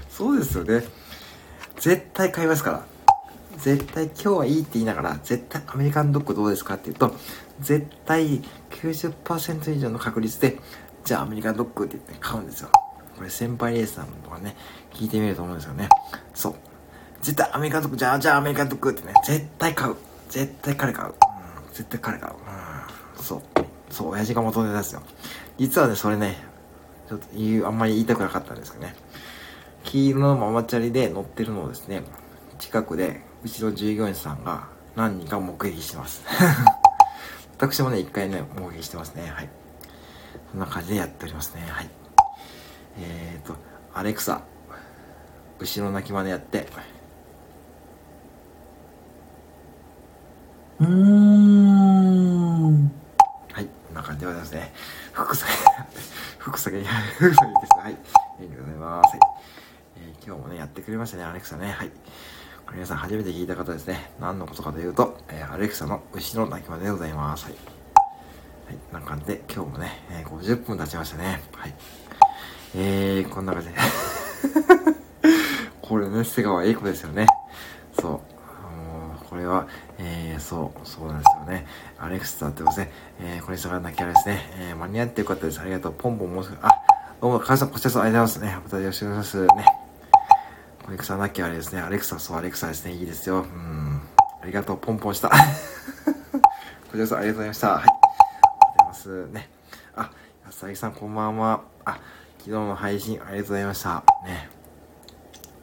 [0.10, 0.84] そうですよね。
[1.80, 2.95] 絶対買いますから。
[3.66, 7.16] 絶対今日はいいって言いながら、絶対アメリカンドッグどうですかって言うと、
[7.62, 10.60] 絶対90%以上の確率で、
[11.04, 12.70] じゃあアメリカンドッグって言って買うんですよ。
[13.18, 14.56] これ先輩レースさんとかね、
[14.94, 15.90] 聞いてみると思うんですよね。
[16.36, 16.56] そう。
[17.22, 19.96] 絶対アメリカンドッグ、じゃあ、じゃあアメリカンドッグってね、絶対買う。
[20.30, 21.08] 絶対彼買う。
[21.08, 21.14] うん、
[21.74, 22.34] 絶対彼買う。
[23.18, 23.42] うん、そう。
[23.90, 25.02] そう、親父が元ネタですよ。
[25.58, 26.38] 実はね、それね、
[27.10, 28.96] ちょっと言う、あんまり言いたくなかったんですけどね。
[29.86, 32.04] 黄色のママチャリで乗ってるのをですね、
[32.60, 36.24] 近くで、うちの従業員さんが何人か目撃してます。
[37.60, 39.30] 私もね、一回ね、目撃してますね。
[39.30, 39.50] はい。
[40.50, 41.64] そんな感じでやっておりますね。
[41.70, 41.90] はい。
[42.98, 43.56] えーと、
[43.94, 44.42] アレクサ、
[45.60, 46.68] 後ろ泣きまでやって、
[50.80, 52.92] うーん。
[53.52, 54.74] はい、こんな感じでございますね。
[55.14, 55.52] 福下げ、
[56.40, 57.80] 福下げ、福下げです。
[57.80, 57.94] はい。
[57.94, 57.98] あ
[58.40, 59.10] りがとうございます。
[59.10, 59.20] はい。
[59.98, 61.72] えー、今日もね、やってくれましたね、アレクサね。
[61.72, 61.92] はい。
[62.74, 64.12] 皆さん初めて聞いた方ですね。
[64.20, 67.46] 何のことかというと、えー、アレクサの牛の鳴きまでございます。
[67.46, 67.54] はい。
[67.54, 71.42] はい、な感じで、今日もね、えー、50分経ちましたね。
[71.54, 71.74] はい。
[72.76, 73.76] えー、こんな感じで。
[75.82, 77.28] これね、瀬川栄子ですよね。
[78.00, 78.20] そう。
[79.30, 81.68] これは、えー、そう、そうなんですよね。
[82.00, 82.92] アレクサってことですね。
[83.20, 84.50] えー、これ下がらなきゃですね。
[84.58, 85.60] えー、間に合ってよかったです。
[85.60, 85.94] ありがとう。
[85.94, 86.70] ポンポンもうすぐ、あ、
[87.22, 88.62] どうも、母さん、こちらこそありがとうございますね。
[88.64, 89.56] またよろしくお願いします。
[89.58, 89.85] ね。
[90.88, 91.82] アレクサなきゃあれですね。
[91.82, 92.94] アレクサ、そう、アレクサですね。
[92.94, 93.40] いいですよ。
[93.40, 94.02] うん。
[94.42, 94.78] ありがとう。
[94.78, 95.30] ポンポンした。
[95.34, 95.36] こ
[96.92, 97.70] ちらこそありがとうございました。
[97.70, 97.78] はい。
[97.78, 99.50] ありがとうございますね。
[99.96, 100.12] あ、
[100.46, 101.62] 安崎さん、こんばんは。
[101.86, 101.98] あ、
[102.38, 104.04] 昨日の配信ありがとうございました。
[104.24, 104.50] ね。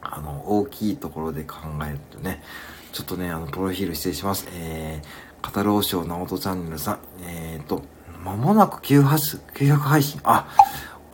[0.01, 1.55] あの、大きいところで考
[1.87, 2.43] えるとね、
[2.91, 4.45] ちょっとね、あの、プロフィール失礼します。
[4.51, 7.81] えー、語ろうショー直人チャンネルさん、えーと、
[8.25, 10.19] まもなく900配信。
[10.25, 10.47] あ、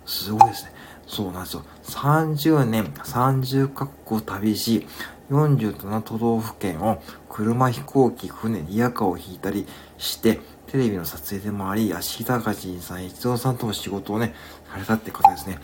[0.08, 0.79] すごいですね。
[1.10, 1.64] そうなんですよ。
[1.86, 4.86] 30年、30カ国を旅し、
[5.32, 9.66] 47都道府県を車、飛行機、船、リヤカーを引いたり
[9.98, 14.36] して、テレビの撮影でもあり、足高人さん、一郎さんとも仕事をね、
[14.72, 15.58] されたって方ですね。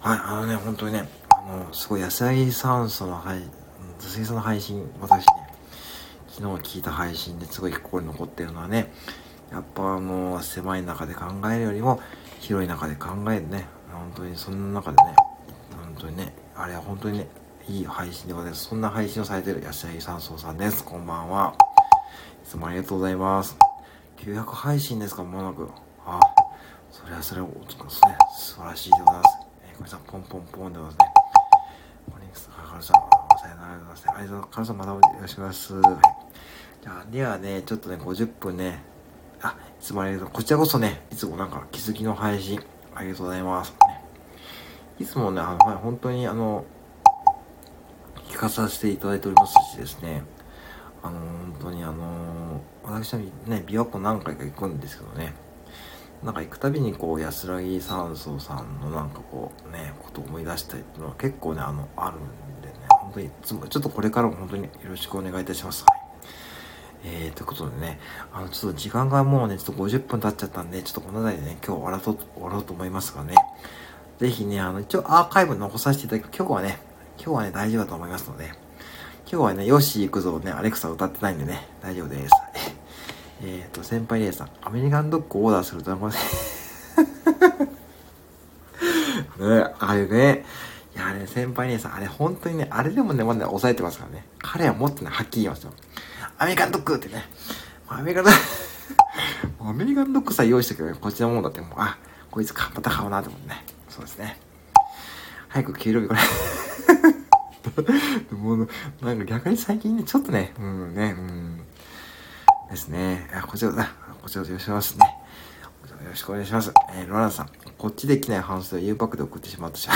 [0.00, 3.44] はい、あのね、本当にね、あの、すごい野菜酸素の、はい、野
[4.00, 5.26] 菜素の配信、私ね、
[6.28, 8.90] 昨日聞いた配信ですごい心に残ってるのはね、
[9.52, 12.00] やっぱあの、狭い中で考えるよりも、
[12.40, 13.66] 広い中で考えるね、
[14.06, 15.16] 本当にそんな中でね、
[15.72, 17.26] 本当にね、あれは本当にね、
[17.68, 18.66] いい配信でございます。
[18.66, 20.84] そんな配信をされている安井三層さんです。
[20.84, 21.54] こんばんは。
[22.44, 23.58] いつもありがとうございます。
[24.18, 25.68] 900配信ですか、まもなく。
[26.06, 26.20] あ、
[26.92, 29.38] それはそれは、ですね、素晴らしいでございます。
[29.68, 31.12] えー、これさん、ポンポンポンでございますね。
[32.12, 34.12] コニクス、カルさん、さよならでございますね。
[34.16, 34.54] ありがとうございます。
[34.54, 35.74] カルさん、またよろしくお願いします。
[35.74, 36.00] はい。
[36.80, 38.84] じゃあ、ではね、ちょっとね、50分ね、
[39.42, 40.28] あ、いつもありがとう。
[40.30, 42.60] こちらこそね、いつもなんか気づきの配信、
[42.94, 43.72] ありがとうございます。
[43.88, 43.95] ね、
[44.98, 46.64] いつもね、あの、はい、本当にあの、
[48.30, 50.22] 聞かさせていただいておりますしですね、
[51.02, 55.34] あの、本当にあの、私はね、琵琶湖何回か行くんですけどね、
[56.24, 65.84] なんか行くたびにこう、安らぎ山荘さんのなんかこう、ね、ことを思い出したりっていうのは結構ね、あの、あるんでね、本当にいつも、ちょっとこれからも本当によろしくお願いいたします。
[65.86, 66.00] はい。
[67.04, 68.00] えー、ということでね、
[68.32, 73.34] あの、ちょっと時間がもうね、ちょっと50分経っちゃったんで、ちょっとこの辺りでね、今日終わらと終わろうと思いますがね、
[74.18, 76.78] ぜひね、あの、一応アーカイブ残させていただき、今日はね、
[77.18, 78.46] 今日はね、大丈夫だと思いますので、
[79.30, 82.32] 今日はね、ヨッシー行くぞね、アレクサ歌ってないんでね、大丈夫です。
[83.42, 86.56] えっと、先輩レイさん、アメリカンドッグオーダーすると、ごめんなさい。
[89.38, 90.44] ね、あれね、
[90.94, 94.24] いや、あれ、先輩姉さん、あれ、本当にね、あれでもね、まだ抑えてますからね。
[94.38, 95.72] 彼はもっとね、はっきり言いますよ。
[96.38, 97.24] アメリカンドッグってね。
[97.86, 98.34] アメリカンドッ
[99.62, 101.98] グ アメリカンドッグさえ用意したけどね、こっちのもんだってもう、あ、
[102.30, 103.75] こいつまた買うなって思ってね。
[103.96, 104.36] そうですね。
[105.48, 106.20] 早く給料日これ
[108.36, 108.68] もう、
[109.00, 111.64] なんか逆に最近ね、ちょっとね、うんね、うん。
[112.68, 113.26] ですね。
[113.32, 113.88] あ、こちらだ。
[114.20, 115.18] こちらよろしくお願いしますね。
[115.80, 116.74] こちらよろしくお願いします。
[116.92, 117.50] えー、ロランさん。
[117.78, 119.88] こっちできない反省を U パックで送ってしまったし、し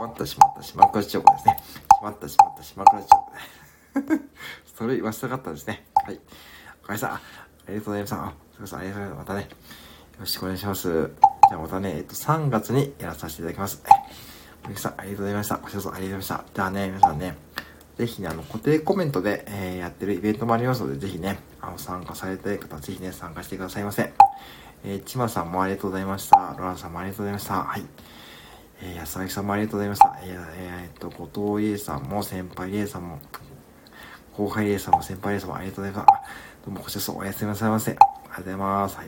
[0.00, 1.58] まったしまったしまくらちチョコですね。
[1.66, 1.72] し
[2.02, 3.10] まったしまったしまくらチョ
[4.06, 4.22] コね。
[4.74, 5.86] それ言わせたかったですね。
[5.96, 6.20] はい。
[6.82, 7.20] おかえさん、あ
[7.68, 8.24] りがとうございました。
[8.24, 9.26] あ、すみません、ありがとうございます。
[9.26, 9.48] またね、よ
[10.20, 11.10] ろしくお願いします。
[11.48, 13.82] じゃあまたね、えっと、3月にやらさせていただきます。
[14.68, 15.56] みきさん、ありがとうございました。
[15.56, 16.44] ご視聴ありがとうございました。
[16.54, 17.36] じゃあね、皆さんね、
[17.96, 24.12] ぜひね、あの、固定コメントで、えー、やってるイベントもありますので、ぜひね、あの、参加されたい方、ぜひね、参加してくださいませ。
[24.84, 26.54] えー、ちまさんもありがとうございました。
[26.58, 27.54] ロランさんもありがとうございました。
[27.64, 27.82] はい。
[28.82, 30.18] えー、安崎さんもありがとうございました。
[30.22, 33.18] えー、えー、っと、後藤理恵さんも、先輩理恵さんも、
[34.36, 36.66] 後輩レーサーも先輩レーサーもありがとうございます。
[36.66, 37.90] どうもこちらこそおやすみなさいませ。
[37.90, 38.96] ありがとうございます。
[38.96, 39.06] はい。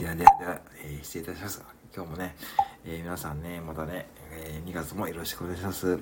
[0.00, 1.62] ではではでは、えー、失礼いたします。
[1.96, 2.36] 今日もね、
[2.84, 5.92] えー、皆さんね、またね、えー、2月もよろしくお願いします。
[5.92, 6.00] はい。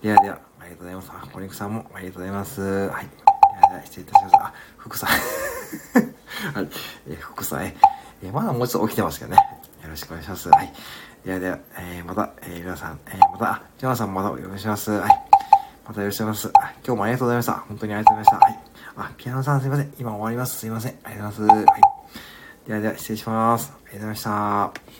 [0.00, 1.10] ではでは、ありがとうございます。
[1.12, 2.60] あ、小肉さんもありがとうございます。
[2.60, 2.88] はい。
[2.88, 4.36] ではでは、失礼いたします。
[4.36, 5.10] あ、福さん。
[6.54, 6.68] はい。
[7.08, 9.36] えー、福さん、えー、まだもうちょっと起きてますけどね。
[9.82, 10.48] よろしくお願いします。
[10.48, 10.72] はい。
[11.24, 14.92] ではでは、えー、また、えー、皆さん、えー、また、ジョナさんもまたお願いします。
[14.92, 15.22] はい。
[15.84, 16.54] またよろしくお願いします。
[16.86, 17.52] 今日もありがとうございました。
[17.54, 18.46] 本当にありがとうございました。
[18.46, 19.08] はい。
[19.08, 19.94] あ、ピアノさんすいません。
[19.98, 20.58] 今終わります。
[20.58, 20.98] すいません。
[21.02, 21.66] ありがとうございます。
[21.66, 22.01] はい。
[22.66, 23.72] ではでは失礼します。
[23.72, 24.91] ありがとうございました。